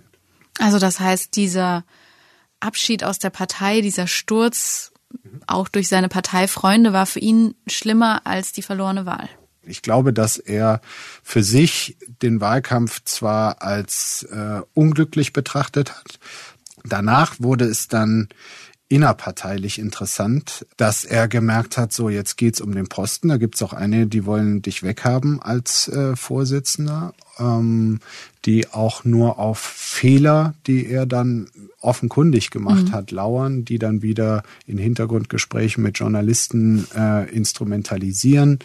Also 0.58 0.80
das 0.80 1.02
heißt, 1.02 1.36
dieser 1.36 1.84
Abschied 2.62 3.04
aus 3.04 3.20
der 3.20 3.30
Partei, 3.30 3.82
dieser 3.82 4.08
Sturz 4.08 4.93
auch 5.48 5.67
durch 5.67 5.89
seine 5.89 6.08
Parteifreunde 6.08 6.93
war 6.93 7.06
für 7.06 7.20
ihn 7.20 7.56
schlimmer 7.67 8.22
als 8.26 8.54
die 8.54 8.62
verlorene 8.62 9.06
Wahl. 9.06 9.28
Ich 9.68 9.82
glaube, 9.82 10.14
dass 10.14 10.38
er 10.38 10.82
für 11.24 11.44
sich 11.44 11.98
den 12.22 12.42
Wahlkampf 12.42 13.04
zwar 13.06 13.62
als 13.62 14.24
äh, 14.32 14.62
unglücklich 14.74 15.34
betrachtet 15.34 15.96
hat. 15.96 16.20
Danach 16.84 17.36
wurde 17.40 17.66
es 17.66 17.88
dann 17.88 18.30
innerparteilich 18.90 19.80
interessant, 19.80 20.66
dass 20.78 21.04
er 21.04 21.28
gemerkt 21.28 21.78
hat, 21.78 21.92
so 21.92 22.10
jetzt 22.10 22.38
geht's 22.38 22.62
um 22.62 22.74
den 22.74 22.88
Posten. 22.88 23.28
Da 23.28 23.38
gibt's 23.38 23.62
auch 23.62 23.74
eine, 23.74 24.08
die 24.08 24.26
wollen 24.26 24.62
dich 24.62 24.82
weghaben 24.82 25.42
als 25.42 25.90
äh, 25.90 26.16
Vorsitzender, 26.16 27.14
ähm, 27.38 28.00
die 28.46 28.72
auch 28.72 29.04
nur 29.04 29.40
auf 29.40 29.60
Fehler, 29.60 30.54
die 30.68 30.88
er 30.88 31.06
dann 31.06 31.50
offenkundig 31.82 32.50
gemacht 32.50 32.86
mhm. 32.86 32.92
hat, 32.94 33.12
lauern, 33.12 33.66
die 33.66 33.78
dann 33.78 34.02
wieder 34.02 34.44
in 34.66 34.78
Hintergrundgesprächen 34.78 35.84
mit 35.84 36.00
Journalisten 36.00 36.88
äh, 36.96 37.30
instrumentalisieren. 37.30 38.60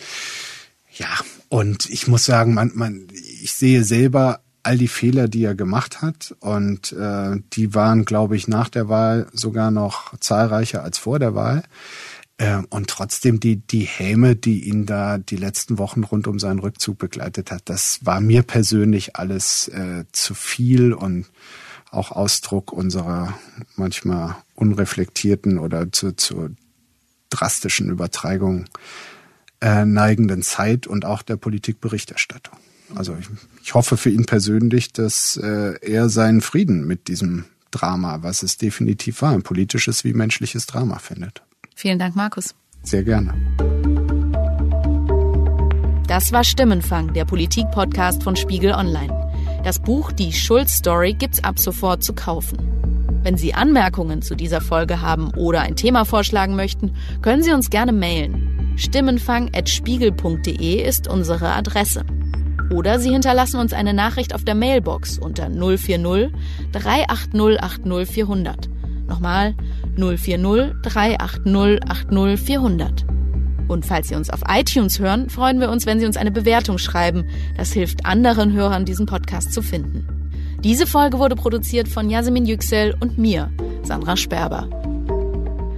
Ja, 0.94 1.08
und 1.48 1.88
ich 1.88 2.06
muss 2.06 2.24
sagen, 2.24 2.54
man, 2.54 2.72
man, 2.74 3.08
ich 3.12 3.52
sehe 3.52 3.84
selber 3.84 4.40
all 4.62 4.78
die 4.78 4.88
Fehler, 4.88 5.28
die 5.28 5.44
er 5.44 5.54
gemacht 5.54 6.02
hat. 6.02 6.34
Und 6.40 6.92
äh, 6.92 7.36
die 7.52 7.74
waren, 7.74 8.04
glaube 8.04 8.36
ich, 8.36 8.48
nach 8.48 8.68
der 8.68 8.88
Wahl 8.88 9.26
sogar 9.32 9.70
noch 9.70 10.16
zahlreicher 10.18 10.82
als 10.82 10.98
vor 10.98 11.18
der 11.18 11.34
Wahl. 11.34 11.62
Äh, 12.36 12.62
und 12.70 12.88
trotzdem 12.88 13.40
die, 13.40 13.56
die 13.56 13.84
Häme, 13.84 14.36
die 14.36 14.68
ihn 14.68 14.86
da 14.86 15.18
die 15.18 15.36
letzten 15.36 15.78
Wochen 15.78 16.04
rund 16.04 16.26
um 16.26 16.38
seinen 16.38 16.60
Rückzug 16.60 16.98
begleitet 16.98 17.50
hat, 17.50 17.62
das 17.66 18.00
war 18.04 18.20
mir 18.20 18.42
persönlich 18.42 19.16
alles 19.16 19.68
äh, 19.68 20.04
zu 20.12 20.34
viel 20.34 20.92
und 20.92 21.26
auch 21.90 22.10
Ausdruck 22.10 22.72
unserer 22.72 23.38
manchmal 23.76 24.36
unreflektierten 24.54 25.58
oder 25.58 25.92
zu, 25.92 26.12
zu 26.12 26.56
drastischen 27.28 27.90
Übertreibungen 27.90 28.66
äh, 29.62 29.84
neigenden 29.84 30.42
Zeit 30.42 30.86
und 30.86 31.04
auch 31.04 31.22
der 31.22 31.36
Politikberichterstattung. 31.36 32.58
Also 32.94 33.16
ich, 33.18 33.26
ich 33.62 33.74
hoffe 33.74 33.96
für 33.96 34.10
ihn 34.10 34.26
persönlich, 34.26 34.92
dass 34.92 35.36
äh, 35.36 35.74
er 35.80 36.08
seinen 36.08 36.40
Frieden 36.40 36.86
mit 36.86 37.08
diesem 37.08 37.44
Drama, 37.70 38.22
was 38.22 38.42
es 38.42 38.58
definitiv 38.58 39.22
war, 39.22 39.32
ein 39.32 39.42
politisches 39.42 40.04
wie 40.04 40.12
menschliches 40.12 40.66
Drama 40.66 40.98
findet. 40.98 41.42
Vielen 41.74 41.98
Dank, 41.98 42.16
Markus. 42.16 42.54
Sehr 42.82 43.02
gerne. 43.02 43.34
Das 46.06 46.32
war 46.32 46.44
Stimmenfang, 46.44 47.14
der 47.14 47.24
Politik-Podcast 47.24 48.22
von 48.22 48.36
Spiegel 48.36 48.72
Online. 48.72 49.31
Das 49.64 49.78
Buch 49.78 50.10
Die 50.10 50.32
Schulz-Story 50.32 51.14
gibt's 51.14 51.44
ab 51.44 51.56
sofort 51.56 52.02
zu 52.02 52.14
kaufen. 52.14 52.58
Wenn 53.22 53.36
Sie 53.36 53.54
Anmerkungen 53.54 54.20
zu 54.20 54.34
dieser 54.34 54.60
Folge 54.60 55.00
haben 55.00 55.30
oder 55.36 55.60
ein 55.60 55.76
Thema 55.76 56.04
vorschlagen 56.04 56.56
möchten, 56.56 56.96
können 57.22 57.44
Sie 57.44 57.52
uns 57.52 57.70
gerne 57.70 57.92
mailen. 57.92 58.74
Stimmenfang.spiegel.de 58.76 60.82
ist 60.82 61.06
unsere 61.06 61.52
Adresse. 61.52 62.04
Oder 62.72 62.98
Sie 62.98 63.12
hinterlassen 63.12 63.60
uns 63.60 63.72
eine 63.72 63.94
Nachricht 63.94 64.34
auf 64.34 64.42
der 64.44 64.56
Mailbox 64.56 65.20
unter 65.20 65.48
040 65.48 66.32
380 66.72 67.62
80 67.62 68.08
400. 68.08 68.68
Nochmal 69.06 69.54
040 69.96 70.72
380 70.82 71.88
80 71.88 72.40
400. 72.40 73.06
Und 73.68 73.86
falls 73.86 74.08
Sie 74.08 74.14
uns 74.14 74.30
auf 74.30 74.40
iTunes 74.48 74.98
hören, 74.98 75.30
freuen 75.30 75.60
wir 75.60 75.70
uns, 75.70 75.86
wenn 75.86 76.00
Sie 76.00 76.06
uns 76.06 76.16
eine 76.16 76.30
Bewertung 76.30 76.78
schreiben. 76.78 77.24
Das 77.56 77.72
hilft 77.72 78.04
anderen 78.04 78.52
Hörern, 78.52 78.84
diesen 78.84 79.06
Podcast 79.06 79.52
zu 79.52 79.62
finden. 79.62 80.06
Diese 80.62 80.86
Folge 80.86 81.18
wurde 81.18 81.34
produziert 81.34 81.88
von 81.88 82.08
Yasemin 82.08 82.46
Yüksel 82.46 82.94
und 83.00 83.18
mir, 83.18 83.50
Sandra 83.82 84.16
Sperber. 84.16 84.68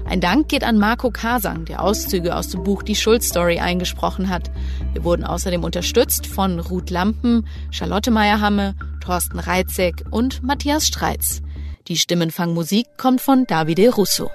Ein 0.04 0.20
Dank 0.20 0.48
geht 0.48 0.62
an 0.62 0.78
Marco 0.78 1.10
Kasang, 1.10 1.64
der 1.64 1.82
Auszüge 1.82 2.36
aus 2.36 2.48
dem 2.50 2.62
Buch 2.62 2.82
Die 2.82 2.94
Schuld-Story 2.94 3.58
eingesprochen 3.58 4.28
hat. 4.28 4.50
Wir 4.92 5.02
wurden 5.02 5.24
außerdem 5.24 5.64
unterstützt 5.64 6.26
von 6.26 6.60
Ruth 6.60 6.90
Lampen, 6.90 7.48
Charlotte 7.70 8.10
Meyerhamme, 8.10 8.74
Thorsten 9.00 9.38
Reitzek 9.38 10.04
und 10.10 10.42
Matthias 10.42 10.86
Streitz. 10.86 11.40
Die 11.88 11.96
Stimmenfangmusik 11.96 12.86
kommt 12.96 13.22
von 13.22 13.44
Davide 13.46 13.92
Russo. 13.94 14.30